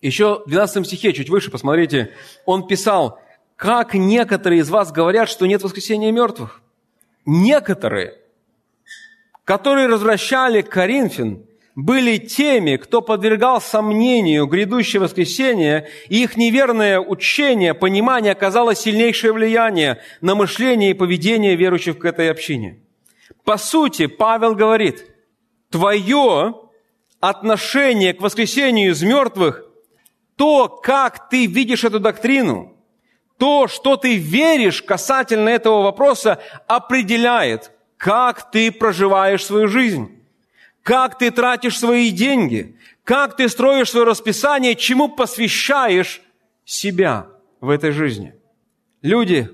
[0.00, 2.12] Еще в 12 стихе, чуть выше, посмотрите,
[2.46, 3.20] он писал,
[3.56, 6.62] как некоторые из вас говорят, что нет воскресения мертвых.
[7.26, 8.14] Некоторые,
[9.44, 11.44] которые развращали Коринфян,
[11.74, 20.00] были теми, кто подвергал сомнению грядущее воскресение, и их неверное учение, понимание оказало сильнейшее влияние
[20.20, 22.80] на мышление и поведение верующих к этой общине.
[23.44, 25.04] По сути, Павел говорит,
[25.70, 26.54] твое
[27.20, 29.69] отношение к воскресению из мертвых
[30.40, 32.72] то, как ты видишь эту доктрину,
[33.36, 40.08] То, что ты веришь касательно этого вопроса, определяет, как ты проживаешь свою жизнь,
[40.82, 46.22] как ты тратишь свои деньги, как ты строишь свое расписание, чему посвящаешь
[46.64, 47.26] себя
[47.60, 48.34] в этой жизни.
[49.02, 49.50] Люди,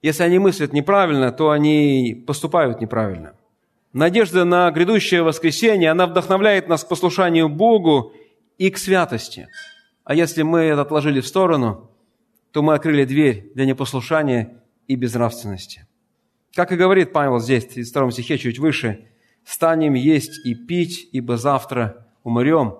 [0.00, 3.34] если они мыслят неправильно, то они поступают неправильно.
[3.92, 8.14] Надежда на грядущее воскресенье, она вдохновляет нас к послушанию Богу
[8.56, 9.48] и к святости.
[10.04, 11.90] А если мы это отложили в сторону,
[12.52, 15.86] то мы открыли дверь для непослушания и безнравственности.
[16.54, 19.08] Как и говорит Павел здесь, в втором стихе, чуть выше,
[19.44, 22.78] «Станем есть и пить, ибо завтра умрем.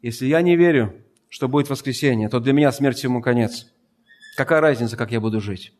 [0.00, 0.94] Если я не верю,
[1.28, 3.68] что будет воскресенье, то для меня смерть ему конец.
[4.36, 5.72] Какая разница, как я буду жить?»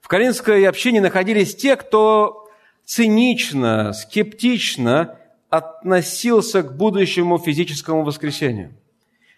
[0.00, 2.48] В Каринской общине находились те, кто
[2.84, 5.18] цинично, скептично
[5.50, 8.76] относился к будущему физическому воскресению.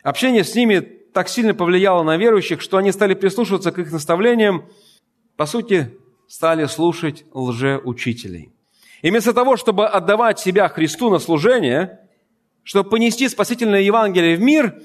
[0.02, 0.80] Общение с ними
[1.12, 4.68] так сильно повлияло на верующих, что они стали прислушиваться к их наставлениям,
[5.36, 5.96] по сути,
[6.28, 8.52] стали слушать лжеучителей.
[9.02, 12.00] И вместо того, чтобы отдавать себя Христу на служение,
[12.64, 14.82] чтобы понести спасительное Евангелие в мир,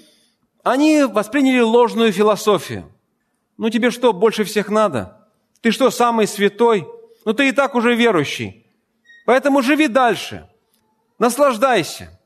[0.64, 2.92] они восприняли ложную философию.
[3.58, 5.28] Ну тебе что, больше всех надо?
[5.62, 6.88] Ты что, самый святой?
[7.26, 8.66] Ну ты и так уже верующий.
[9.26, 10.50] Поэтому живи дальше.
[11.20, 12.20] Наслаждайся.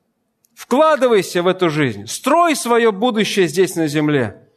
[0.58, 4.50] Вкладывайся в эту жизнь, строй свое будущее здесь на земле.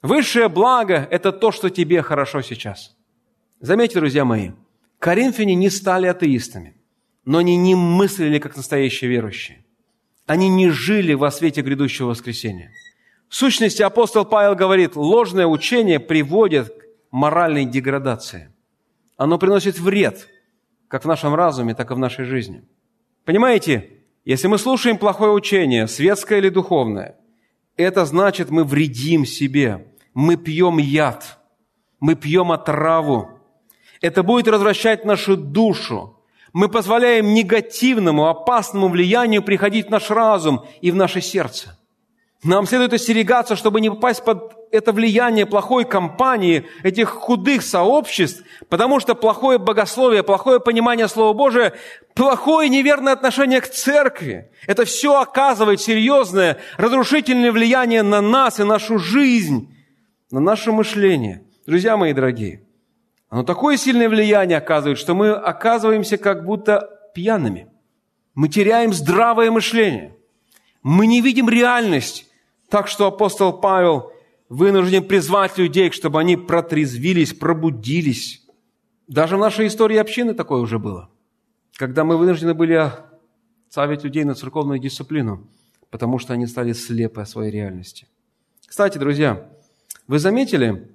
[0.00, 2.96] Высшее благо– это то, что тебе хорошо сейчас.
[3.58, 4.52] Заметьте, друзья мои,
[5.00, 6.76] коринфяне не стали атеистами,
[7.24, 9.64] но они не мыслили как настоящие верующие.
[10.24, 12.70] Они не жили во свете грядущего воскресения.
[13.28, 18.52] В сущности, апостол Павел говорит, ложное учение приводит к моральной деградации.
[19.16, 20.28] Оно приносит вред
[20.86, 22.62] как в нашем разуме, так и в нашей жизни.
[23.24, 23.99] Понимаете,
[24.30, 27.16] если мы слушаем плохое учение, светское или духовное,
[27.76, 31.40] это значит, мы вредим себе, мы пьем яд,
[31.98, 33.28] мы пьем отраву.
[34.00, 36.16] Это будет развращать нашу душу.
[36.52, 41.76] Мы позволяем негативному, опасному влиянию приходить в наш разум и в наше сердце.
[42.44, 49.00] Нам следует остерегаться, чтобы не попасть под это влияние плохой компании, этих худых сообществ, потому
[49.00, 51.74] что плохое богословие, плохое понимание Слова Божия,
[52.14, 58.98] плохое неверное отношение к церкви, это все оказывает серьезное, разрушительное влияние на нас и нашу
[58.98, 59.74] жизнь,
[60.30, 61.42] на наше мышление.
[61.66, 62.62] Друзья мои дорогие,
[63.28, 67.68] оно такое сильное влияние оказывает, что мы оказываемся как будто пьяными.
[68.34, 70.16] Мы теряем здравое мышление.
[70.82, 72.30] Мы не видим реальность
[72.70, 74.09] так что апостол Павел
[74.50, 78.44] вынужден призвать людей, чтобы они протрезвились, пробудились.
[79.06, 81.08] Даже в нашей истории общины такое уже было.
[81.76, 82.92] Когда мы вынуждены были
[83.70, 85.48] ставить людей на церковную дисциплину,
[85.88, 88.06] потому что они стали слепы о своей реальности.
[88.66, 89.48] Кстати, друзья,
[90.06, 90.90] вы заметили,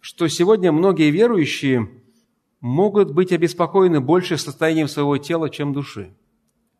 [0.00, 1.88] что сегодня многие верующие
[2.60, 6.12] могут быть обеспокоены больше состоянием своего тела, чем души,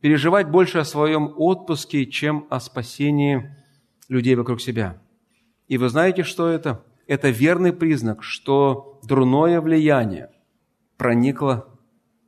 [0.01, 3.57] переживать больше о своем отпуске, чем о спасении
[4.09, 5.01] людей вокруг себя.
[5.69, 6.83] И вы знаете, что это?
[7.07, 10.31] Это верный признак, что дурное влияние
[10.97, 11.69] проникло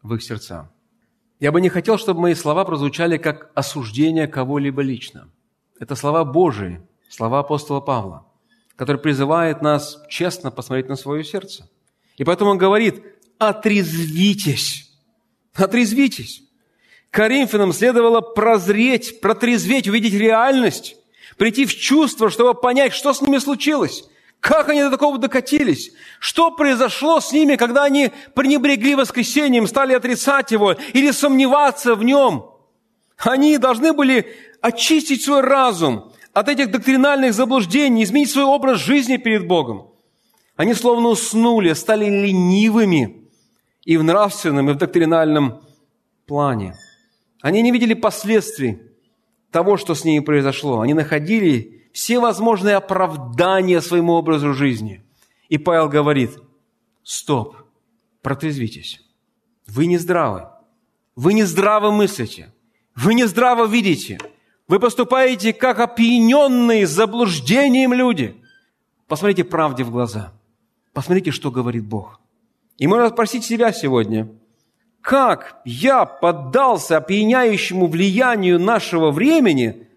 [0.03, 0.71] в их сердца.
[1.39, 5.31] Я бы не хотел, чтобы мои слова прозвучали как осуждение кого-либо лично.
[5.79, 8.27] Это слова Божии, слова апостола Павла,
[8.77, 11.69] который призывает нас честно посмотреть на свое сердце.
[12.17, 13.03] И поэтому он говорит,
[13.39, 14.93] отрезвитесь,
[15.55, 16.43] отрезвитесь.
[17.11, 20.97] Коринфянам следовало прозреть, протрезветь, увидеть реальность
[21.41, 24.05] прийти в чувство, чтобы понять, что с ними случилось,
[24.41, 30.51] как они до такого докатились, что произошло с ними, когда они пренебрегли воскресением, стали отрицать
[30.51, 32.51] его или сомневаться в нем.
[33.17, 39.47] Они должны были очистить свой разум от этих доктринальных заблуждений, изменить свой образ жизни перед
[39.47, 39.95] Богом.
[40.57, 43.31] Они словно уснули, стали ленивыми
[43.87, 45.63] и в нравственном, и в доктринальном
[46.27, 46.77] плане.
[47.41, 48.90] Они не видели последствий
[49.51, 50.81] того, что с ними произошло.
[50.81, 55.03] Они находили все возможные оправдания своему образу жизни.
[55.49, 56.39] И Павел говорит,
[57.03, 57.57] стоп,
[58.23, 59.01] протрезвитесь.
[59.67, 60.49] Вы не здравы.
[61.17, 62.53] Вы не здраво мыслите.
[62.95, 64.19] Вы не здраво видите.
[64.69, 68.37] Вы поступаете как опьяненные заблуждением люди.
[69.09, 70.33] Посмотрите правде в глаза.
[70.93, 72.21] Посмотрите, что говорит Бог.
[72.79, 74.29] И можно спросить себя сегодня–
[75.01, 79.89] как я поддался опьяняющему влиянию нашего времени,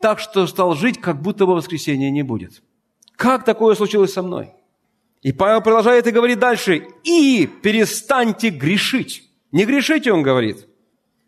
[0.00, 2.62] так что стал жить, как будто бы воскресения не будет.
[3.16, 4.52] Как такое случилось со мной?
[5.22, 9.24] И Павел продолжает и говорит дальше, и перестаньте грешить.
[9.52, 10.66] Не грешите, он говорит.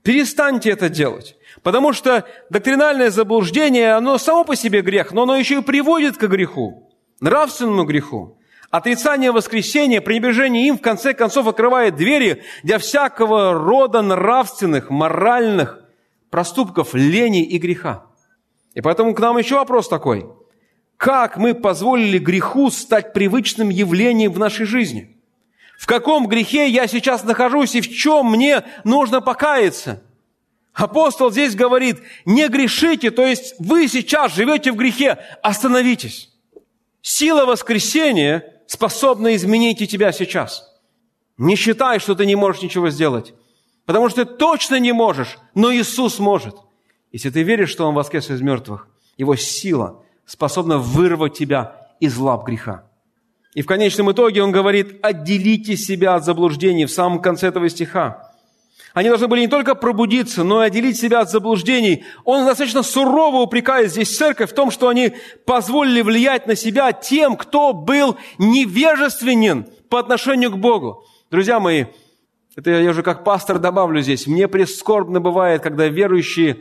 [0.03, 1.37] Перестаньте это делать.
[1.63, 6.27] Потому что доктринальное заблуждение, оно само по себе грех, но оно еще и приводит к
[6.27, 8.39] греху, нравственному греху.
[8.73, 15.85] Отрицание воскресения, пренебрежение им, в конце концов, открывает двери для всякого рода нравственных, моральных
[16.31, 18.07] проступков, лени и греха.
[18.73, 20.27] И поэтому к нам еще вопрос такой.
[20.97, 25.19] Как мы позволили греху стать привычным явлением в нашей жизни?
[25.79, 30.03] В каком грехе я сейчас нахожусь и в чем мне нужно покаяться?
[30.73, 36.31] Апостол здесь говорит, не грешите, то есть вы сейчас живете в грехе, остановитесь.
[37.03, 40.67] Сила воскресения способна изменить и тебя сейчас.
[41.37, 43.35] Не считай, что ты не можешь ничего сделать.
[43.85, 46.57] Потому что ты точно не можешь, но Иисус может.
[47.11, 52.47] Если ты веришь, что Он воскрес из мертвых, Его сила способна вырвать тебя из лап
[52.47, 52.85] греха.
[53.55, 58.32] И в конечном итоге Он говорит, отделите себя от заблуждений в самом конце этого стиха.
[58.95, 62.05] Они должны были не только пробудиться, но и отделить себя от заблуждений.
[62.25, 65.15] Он достаточно сурово упрекает здесь церковь в том, что они
[65.47, 71.05] позволили влиять на себя тем, кто был невежественен по отношению к Богу.
[71.31, 71.87] Друзья мои,
[72.55, 74.27] это я уже как пастор добавлю здесь.
[74.27, 76.59] Мне прискорбно бывает, когда верующие,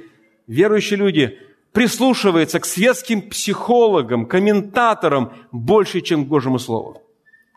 [0.47, 1.37] верующие люди
[1.73, 7.01] прислушиваются к светским психологам, комментаторам больше, чем к Божьему Слову.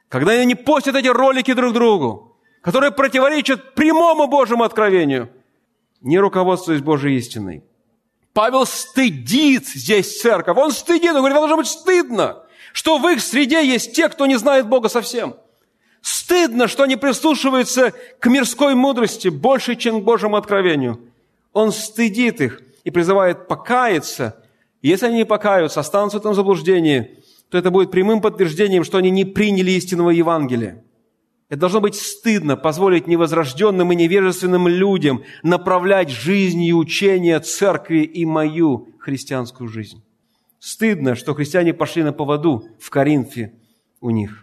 [0.09, 2.34] Когда они постят эти ролики друг другу,
[2.65, 5.29] которые противоречат прямому Божьему откровению,
[6.01, 7.62] не руководствуясь Божьей истиной.
[8.33, 10.57] Павел стыдит здесь церковь.
[10.57, 12.43] Он стыдит, он говорит, должно быть стыдно,
[12.73, 15.37] что в их среде есть те, кто не знает Бога совсем.
[16.01, 21.01] Стыдно, что они прислушиваются к мирской мудрости больше, чем к Божьему откровению.
[21.53, 24.43] Он стыдит их и призывает покаяться.
[24.81, 27.19] Если они не покаются, останутся в этом заблуждении,
[27.51, 30.83] то это будет прямым подтверждением, что они не приняли истинного Евангелия.
[31.49, 38.25] Это должно быть стыдно позволить невозрожденным и невежественным людям направлять жизнь и учение церкви и
[38.25, 40.03] мою христианскую жизнь.
[40.59, 43.53] Стыдно, что христиане пошли на поводу в Коринфе
[44.01, 44.43] у них.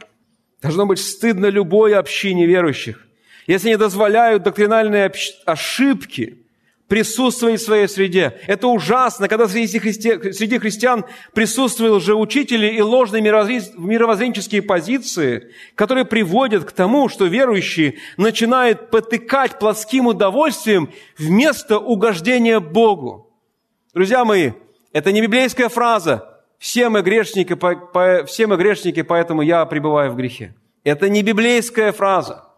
[0.62, 3.08] Должно быть стыдно любой общине верующих,
[3.47, 5.12] если они дозволяют доктринальные
[5.45, 6.38] ошибки–
[6.91, 8.37] присутствовать в своей среде.
[8.47, 10.33] Это ужасно, когда среди, христи...
[10.33, 18.89] среди христиан присутствуют лжеучители и ложные мировоззренческие позиции, которые приводят к тому, что верующие начинают
[18.89, 23.31] потыкать плотским удовольствием вместо угождения Богу.
[23.93, 24.51] Друзья мои,
[24.91, 26.41] это не библейская фраза.
[26.59, 27.73] Все мы грешники, по...
[27.73, 28.25] По...
[28.25, 30.55] все мы грешники, поэтому я пребываю в грехе.
[30.83, 32.49] Это не библейская фраза.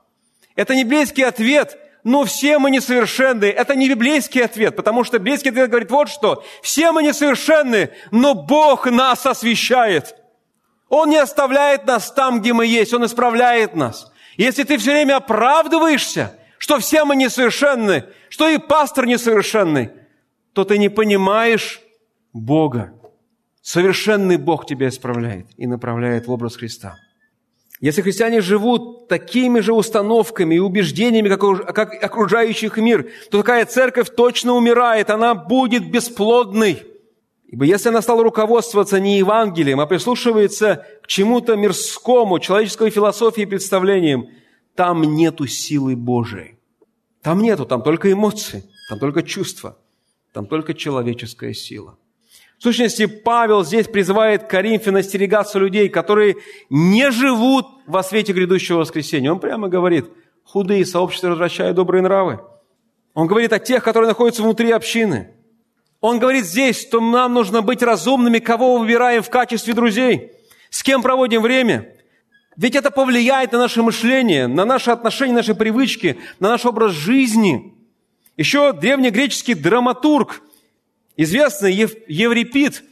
[0.56, 3.46] Это не библейский ответ– но все мы несовершенны.
[3.46, 6.44] Это не библейский ответ, потому что библейский ответ говорит вот что.
[6.62, 10.16] Все мы несовершенны, но Бог нас освящает.
[10.90, 14.12] Он не оставляет нас там, где мы есть, Он исправляет нас.
[14.38, 19.92] Если ты все время оправдываешься, что все мы несовершенны, что и пастор несовершенный,
[20.54, 21.82] то ты не понимаешь
[22.32, 22.94] Бога.
[23.62, 26.98] Совершенный Бог тебя исправляет и направляет в образ Христа.
[27.84, 34.54] Если христиане живут такими же установками и убеждениями, как, окружающих мир, то такая церковь точно
[34.54, 36.82] умирает, она будет бесплодной.
[37.46, 43.46] Ибо если она стала руководствоваться не Евангелием, а прислушивается к чему-то мирскому, человеческой философии и
[43.46, 44.30] представлениям,
[44.76, 46.56] там нету силы Божией.
[47.22, 49.78] Там нету, там только эмоции, там только чувства,
[50.32, 51.98] там только человеческая сила.
[52.64, 56.38] В сущности, Павел здесь призывает Коринфян остерегаться людей, которые
[56.70, 59.30] не живут во свете грядущего воскресения.
[59.30, 60.06] Он прямо говорит,
[60.46, 62.40] худые сообщества развращают добрые нравы.
[63.16, 65.32] Он говорит о тех, которые находятся внутри общины.
[66.00, 70.32] Он говорит здесь, что нам нужно быть разумными, кого выбираем в качестве друзей,
[70.70, 71.94] с кем проводим время.
[72.56, 77.74] Ведь это повлияет на наше мышление, на наши отношения, наши привычки, на наш образ жизни.
[78.38, 80.44] Еще древнегреческий драматург–
[81.16, 82.84] Известный Ев, Еврипид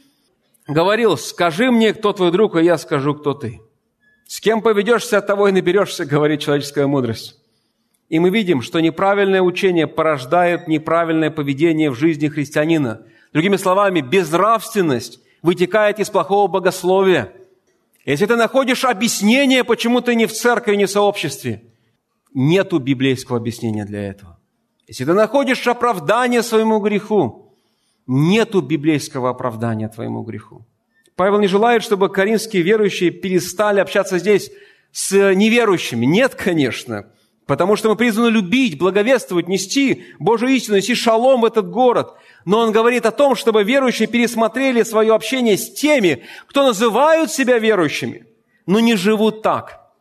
[0.68, 3.60] говорил, скажи мне, кто твой друг, и я скажу, кто ты.
[4.26, 7.38] С кем поведешься, от того и наберешься, говорит человеческая мудрость.
[8.08, 13.06] И мы видим, что неправильное учение порождает неправильное поведение в жизни христианина.
[13.32, 17.32] Другими словами, безнравственность вытекает из плохого богословия.
[18.04, 21.62] Если ты находишь объяснение, почему ты не в церкви, не в сообществе,
[22.34, 24.38] нету библейского объяснения для этого.
[24.86, 27.41] Если ты находишь оправдание своему греху,
[28.06, 30.66] нету библейского оправдания твоему греху.
[31.16, 34.50] Павел не желает, чтобы коринфские верующие перестали общаться здесь
[34.92, 36.04] с неверующими.
[36.06, 37.12] Нет, конечно,
[37.46, 42.14] потому что мы призваны любить, благовествовать, нести Божию истину, нести шалом в этот город.
[42.44, 47.58] Но он говорит о том, чтобы верующие пересмотрели свое общение с теми, кто называют себя
[47.58, 48.26] верующими,
[48.66, 49.92] но не живут так.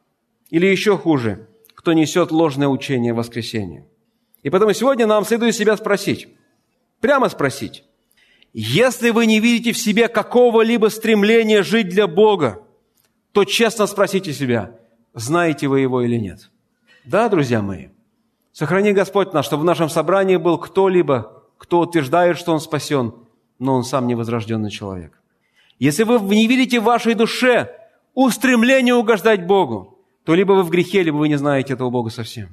[0.50, 3.86] Или еще хуже, кто несет ложное учение воскресения.
[4.44, 6.28] И поэтому сегодня нам следует себя спросить,
[7.00, 7.84] прямо спросить,
[8.54, 12.64] если вы не видите в себе какого-либо стремления жить для Бога,
[13.32, 14.78] то честно спросите себя,
[15.14, 16.50] знаете вы его или нет.
[17.06, 17.88] Да, друзья мои,
[18.52, 23.14] сохрани Господь нас, чтобы в нашем собрании был кто-либо, кто утверждает, что он спасен,
[23.58, 25.22] но он сам невозрожденный человек.
[25.80, 27.74] Если вы не видите в вашей душе
[28.14, 32.50] устремление угождать Богу, то либо вы в грехе, либо вы не знаете этого Бога совсем.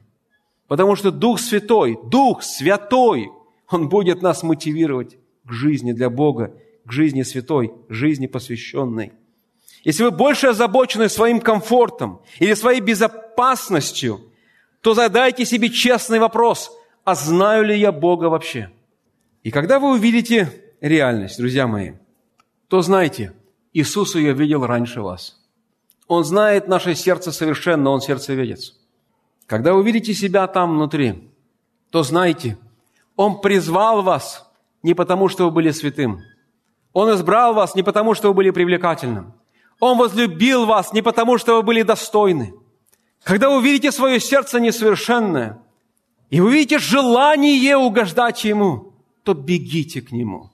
[0.69, 3.31] Потому что Дух Святой, Дух Святой,
[3.71, 5.19] Он будет нас мотивировать
[5.49, 9.13] к жизни для Бога, к жизни святой, жизни посвященной.
[9.85, 14.21] Если вы больше озабочены своим комфортом или своей безопасностью,
[14.81, 16.71] то задайте себе честный вопрос,
[17.05, 18.71] а знаю ли я Бога вообще?
[19.43, 21.93] И когда вы увидите реальность, друзья мои,
[22.69, 23.33] то знайте,
[23.73, 25.41] Иисус ее видел раньше вас.
[26.07, 28.75] Он знает наше сердце совершенно, Он сердцеведец.
[29.47, 31.31] Когда увидите себя там внутри,
[31.91, 32.59] то знайте,
[33.17, 34.48] Он призвал вас
[34.83, 36.23] не потому, что вы были святым.
[36.93, 39.35] Он избрал вас не потому, что вы были привлекательным.
[39.81, 42.55] Он возлюбил вас не потому, что вы были достойны.
[43.23, 45.59] Когда вы увидите свое сердце несовершенное,
[46.31, 50.51] и вы видите желание угождать Ему, то бегите к Нему.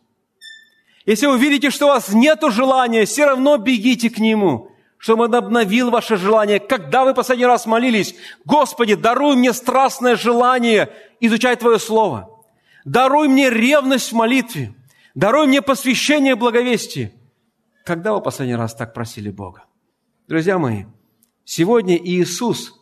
[1.06, 5.34] Если вы видите, что у вас нет желания, все равно бегите к Нему, чтобы Он
[5.34, 6.60] обновил ваше желание.
[6.60, 8.14] Когда вы последний раз молились,
[8.44, 12.33] Господи, даруй мне страстное желание изучать Твое Слово.
[12.84, 14.74] Даруй мне ревность в молитве.
[15.14, 17.12] Даруй мне посвящение благовестия.
[17.84, 19.64] Когда вы последний раз так просили Бога?
[20.28, 20.84] Друзья мои,
[21.44, 22.80] сегодня Иисус,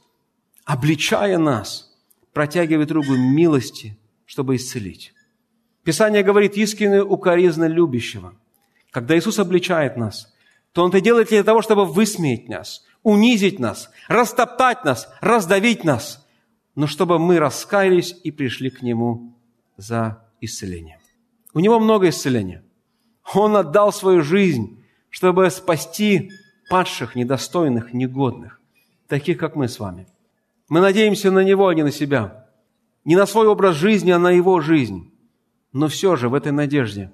[0.64, 1.92] обличая нас,
[2.32, 5.12] протягивает руку милости, чтобы исцелить.
[5.84, 8.34] Писание говорит, искренне укоризна любящего.
[8.90, 10.32] Когда Иисус обличает нас,
[10.72, 16.26] то Он это делает для того, чтобы высмеять нас, унизить нас, растоптать нас, раздавить нас,
[16.74, 19.36] но чтобы мы раскаялись и пришли к Нему
[19.76, 20.98] за исцелением.
[21.54, 22.64] У Него много исцеления.
[23.34, 26.30] Он отдал свою жизнь чтобы спасти
[26.70, 28.60] падших, недостойных, негодных,
[29.06, 30.08] таких, как мы с вами.
[30.70, 32.48] Мы надеемся на Него, а не на себя.
[33.04, 35.12] Не на свой образ жизни, а на Его жизнь.
[35.72, 37.12] Но все же в этой надежде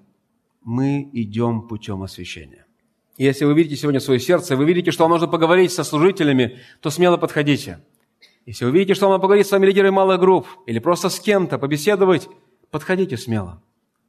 [0.62, 2.66] мы идем путем освящения.
[3.16, 6.60] И если вы видите сегодня свое сердце, вы видите, что вам нужно поговорить со служителями,
[6.80, 7.80] то смело подходите.
[8.46, 11.18] Если вы видите, что вам надо поговорить с вами лидерами малых групп или просто с
[11.18, 12.28] кем-то, побеседовать,
[12.70, 13.62] подходите смело.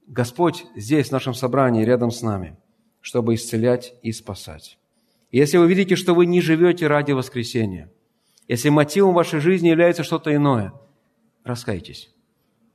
[0.07, 2.55] Господь здесь, в нашем собрании, рядом с нами–
[3.01, 4.77] чтобы исцелять и спасать.
[5.31, 7.91] если вы видите, что вы не живете ради воскресения,
[8.47, 10.73] если мотивом вашей жизни является что-то иное,
[11.43, 12.09] раскайтесь.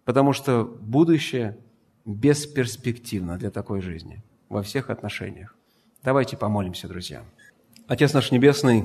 [0.05, 1.59] Потому что будущее
[2.05, 5.57] бесперспективно для такой жизни во всех отношениях.
[6.03, 7.24] Давайте помолимся, друзья.
[7.89, 8.85] Отец наш Небесный,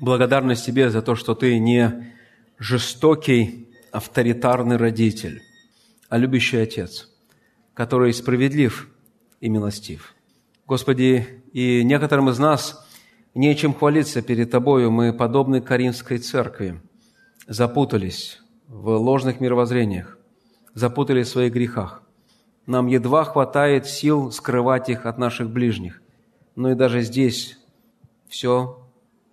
[0.00, 2.12] благодарность Тебе за то, что Ты не
[2.58, 5.42] жестокий, авторитарный родитель,
[6.10, 7.10] а любящий Отец,
[7.72, 8.90] который справедлив
[9.40, 10.14] и милостив–
[10.70, 12.86] Господи, и некоторым из нас
[13.34, 14.92] нечем хвалиться перед Тобою.
[14.92, 16.80] Мы подобны Каримской церкви,
[17.48, 20.16] запутались в ложных мировоззрениях,
[20.72, 22.02] запутались в своих грехах.
[22.66, 26.00] Нам едва хватает сил скрывать их от наших ближних.
[26.54, 27.58] Но и даже здесь
[28.28, 28.80] все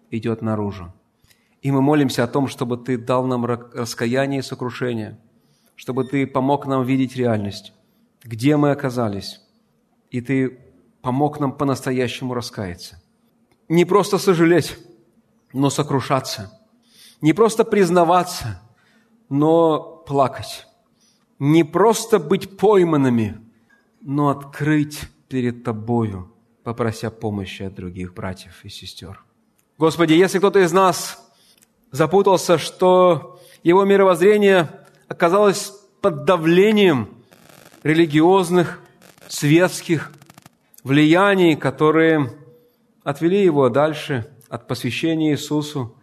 [0.09, 0.91] идет наружу.
[1.61, 5.19] И мы молимся о том, чтобы Ты дал нам раскаяние и сокрушение,
[5.77, 7.71] чтобы Ты помог нам видеть реальность,
[8.23, 9.39] где мы оказались,
[10.11, 10.59] и Ты
[11.01, 13.01] помог нам по-настоящему раскаяться.
[13.69, 14.77] Не просто сожалеть,
[15.53, 16.59] но сокрушаться.
[17.21, 18.61] Не просто признаваться,
[19.29, 20.67] но плакать.
[21.39, 23.37] Не просто быть пойманными,
[24.01, 24.99] но открыть
[25.29, 29.23] перед Тобою, попрося помощи от других братьев и сестер.
[29.77, 31.23] Господи, если кто-то из нас
[31.91, 34.69] запутался, что его мировоззрение
[35.07, 37.09] оказалось под давлением
[37.83, 38.79] религиозных,
[39.27, 40.11] светских,
[40.83, 42.31] влияний, которые
[43.03, 45.95] отвели его дальше от посвящения Иисусу,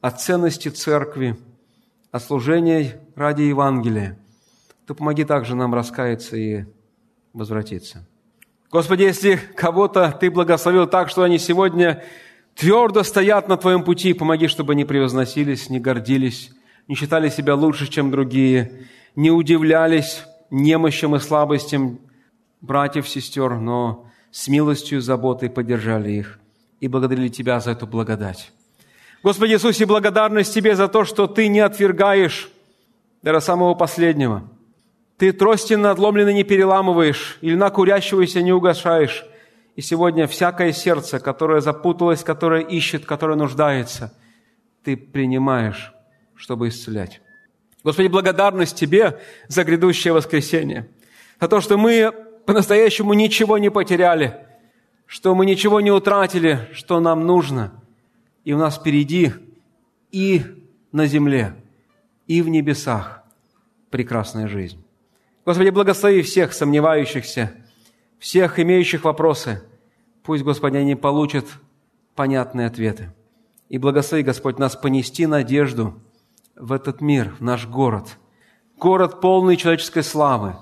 [0.00, 1.36] от ценности церкви,
[2.10, 4.18] от служения ради Евангелия,
[4.86, 6.64] то помоги также нам раскаяться и
[7.32, 8.06] возвратиться.
[8.70, 12.04] Господи, если кого-то Ты благословил так, что они сегодня
[12.54, 16.50] твердо стоят на Твоем пути, помоги, чтобы не превозносились, не гордились,
[16.88, 21.98] не считали себя лучше, чем другие, не удивлялись немощам и слабостям
[22.60, 26.38] братьев, сестер, но с милостью заботой поддержали их
[26.80, 28.52] и благодарили Тебя за эту благодать.
[29.22, 32.50] Господи Иисусе, благодарность Тебе за то, что Ты не отвергаешь
[33.22, 34.48] до самого последнего.
[35.16, 39.24] Ты трости надломлены не переламываешь, или на курящегося не угошаешь.
[39.74, 44.14] И сегодня всякое сердце, которое запуталось, которое ищет, которое нуждается,
[44.84, 45.92] Ты принимаешь,
[46.36, 47.20] чтобы исцелять.
[47.82, 50.88] Господи, благодарность Тебе за грядущее воскресенье,
[51.40, 52.12] за то, что мы
[52.46, 54.46] по-настоящему ничего не потеряли,
[55.06, 57.80] что мы ничего не утратили, что нам нужно,
[58.44, 59.32] и у нас впереди
[60.10, 60.42] и
[60.92, 61.54] на земле,
[62.26, 63.22] и в небесах
[63.90, 64.82] прекрасная жизнь.
[65.44, 67.52] Господи, благослови всех сомневающихся,
[68.18, 69.62] всех имеющих вопросы.
[70.22, 71.46] Пусть, Господи, они получат
[72.16, 73.12] понятные ответы.
[73.68, 76.00] И благослови, Господь, нас понести надежду
[76.56, 78.18] в этот мир, в наш город.
[78.78, 80.56] Город полный человеческой славы.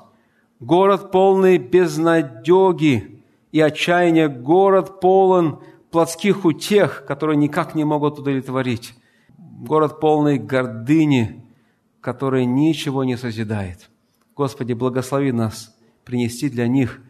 [0.61, 4.29] Город полный безнадеги и отчаяния.
[4.29, 8.95] Город полон плотских утех, которые никак не могут удовлетворить.
[9.39, 11.45] Город полный гордыни,
[12.01, 13.91] который ничего не созидает.
[14.37, 17.01] Господи, благослови нас принести для них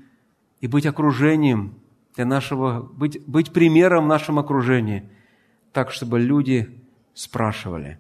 [0.61, 1.74] и быть окружением
[2.14, 5.11] для нашего, быть, быть примером в нашем окружении,
[5.72, 6.82] так, чтобы люди
[7.12, 7.99] спрашивали,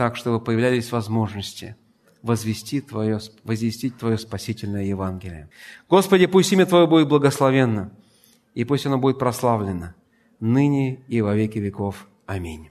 [0.00, 1.76] так, чтобы появлялись возможности
[2.22, 5.50] возвестить Твое, возвестить Твое спасительное Евангелие.
[5.90, 7.92] Господи, пусть имя Твое будет благословенно,
[8.54, 9.94] и пусть оно будет прославлено
[10.40, 12.08] ныне и во веки веков.
[12.24, 12.70] Аминь.